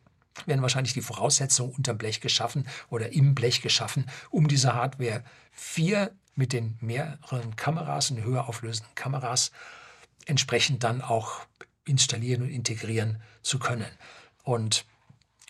werden 0.45 0.61
wahrscheinlich 0.61 0.93
die 0.93 1.01
Voraussetzungen 1.01 1.73
unterm 1.73 1.97
Blech 1.97 2.21
geschaffen 2.21 2.67
oder 2.89 3.13
im 3.13 3.35
Blech 3.35 3.61
geschaffen, 3.61 4.09
um 4.29 4.47
diese 4.47 4.73
Hardware 4.73 5.23
4 5.51 6.11
mit 6.35 6.53
den 6.53 6.77
mehreren 6.81 7.55
Kameras 7.55 8.11
und 8.11 8.23
höher 8.23 8.47
auflösenden 8.49 8.93
Kameras 8.95 9.51
entsprechend 10.25 10.83
dann 10.83 11.01
auch 11.01 11.41
installieren 11.85 12.41
und 12.41 12.49
integrieren 12.49 13.21
zu 13.41 13.59
können. 13.59 13.87
Und 14.43 14.85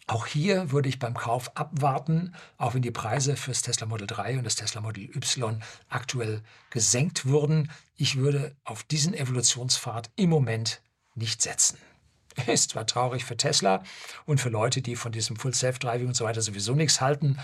auch 0.08 0.28
hier 0.28 0.72
würde 0.72 0.88
ich 0.88 1.00
beim 1.00 1.16
Kauf 1.16 1.58
abwarten, 1.58 2.36
auch 2.58 2.76
wenn 2.76 2.84
die 2.84 2.92
Preise 2.92 3.36
für 3.36 3.52
das 3.52 3.64
Tesla 3.64 3.88
Model 3.88 4.06
3 4.06 4.38
und 4.38 4.44
das 4.44 4.56
Tesla 4.56 4.82
Model 4.82 5.10
Y 5.16 5.64
aktuell 5.90 6.44
gesenkt 6.70 7.26
wurden. 7.26 7.72
Ich 7.96 8.18
würde 8.18 8.56
auf 8.64 8.84
diesen 8.84 9.16
Evolutionspfad 9.16 10.12
im 10.16 10.30
Moment 10.30 10.82
nicht 11.16 11.42
setzen. 11.42 11.80
Ist 12.48 12.72
zwar 12.72 12.86
traurig 12.86 13.26
für 13.26 13.38
Tesla 13.38 13.84
und 14.26 14.40
für 14.40 14.50
Leute, 14.50 14.82
die 14.82 14.96
von 14.96 15.12
diesem 15.12 15.36
Full 15.36 15.54
Self-Driving 15.54 16.08
und 16.08 16.16
so 16.16 16.26
weiter 16.26 16.42
sowieso 16.42 16.74
nichts 16.74 17.02
halten, 17.02 17.38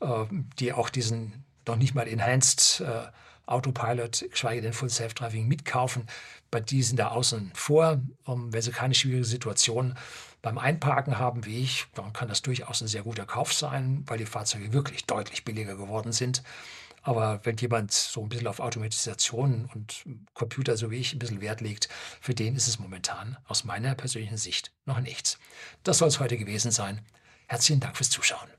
äh, 0.00 0.24
die 0.58 0.72
auch 0.72 0.90
diesen 0.90 1.44
noch 1.66 1.76
nicht 1.76 1.94
mal 1.94 2.08
Enhanced 2.08 2.80
äh, 2.80 3.06
Autopilot, 3.46 4.26
geschweige 4.30 4.62
denn 4.62 4.72
Full 4.72 4.90
Self-Driving 4.90 5.46
mitkaufen. 5.48 6.06
Bei 6.50 6.60
die 6.60 6.82
sind 6.82 6.98
da 6.98 7.08
außen 7.08 7.50
vor. 7.54 8.00
Um, 8.24 8.52
wenn 8.52 8.62
sie 8.62 8.70
keine 8.70 8.94
schwierige 8.94 9.24
Situation 9.24 9.96
beim 10.42 10.56
Einparken 10.56 11.18
haben 11.18 11.44
wie 11.44 11.62
ich, 11.62 11.86
dann 11.94 12.12
kann 12.12 12.28
das 12.28 12.42
durchaus 12.42 12.80
ein 12.80 12.88
sehr 12.88 13.02
guter 13.02 13.26
Kauf 13.26 13.52
sein, 13.52 14.04
weil 14.06 14.18
die 14.18 14.26
Fahrzeuge 14.26 14.72
wirklich 14.72 15.04
deutlich 15.04 15.44
billiger 15.44 15.76
geworden 15.76 16.12
sind. 16.12 16.42
Aber 17.02 17.40
wenn 17.44 17.56
jemand 17.56 17.92
so 17.92 18.22
ein 18.22 18.28
bisschen 18.28 18.46
auf 18.46 18.60
Automatisation 18.60 19.68
und 19.74 20.04
Computer, 20.34 20.76
so 20.76 20.90
wie 20.90 20.96
ich, 20.96 21.14
ein 21.14 21.18
bisschen 21.18 21.40
Wert 21.40 21.60
legt, 21.60 21.88
für 22.20 22.34
den 22.34 22.56
ist 22.56 22.68
es 22.68 22.78
momentan 22.78 23.38
aus 23.46 23.64
meiner 23.64 23.94
persönlichen 23.94 24.36
Sicht 24.36 24.72
noch 24.84 25.00
nichts. 25.00 25.38
Das 25.82 25.98
soll 25.98 26.08
es 26.08 26.20
heute 26.20 26.36
gewesen 26.36 26.70
sein. 26.70 27.00
Herzlichen 27.46 27.80
Dank 27.80 27.96
fürs 27.96 28.10
Zuschauen. 28.10 28.50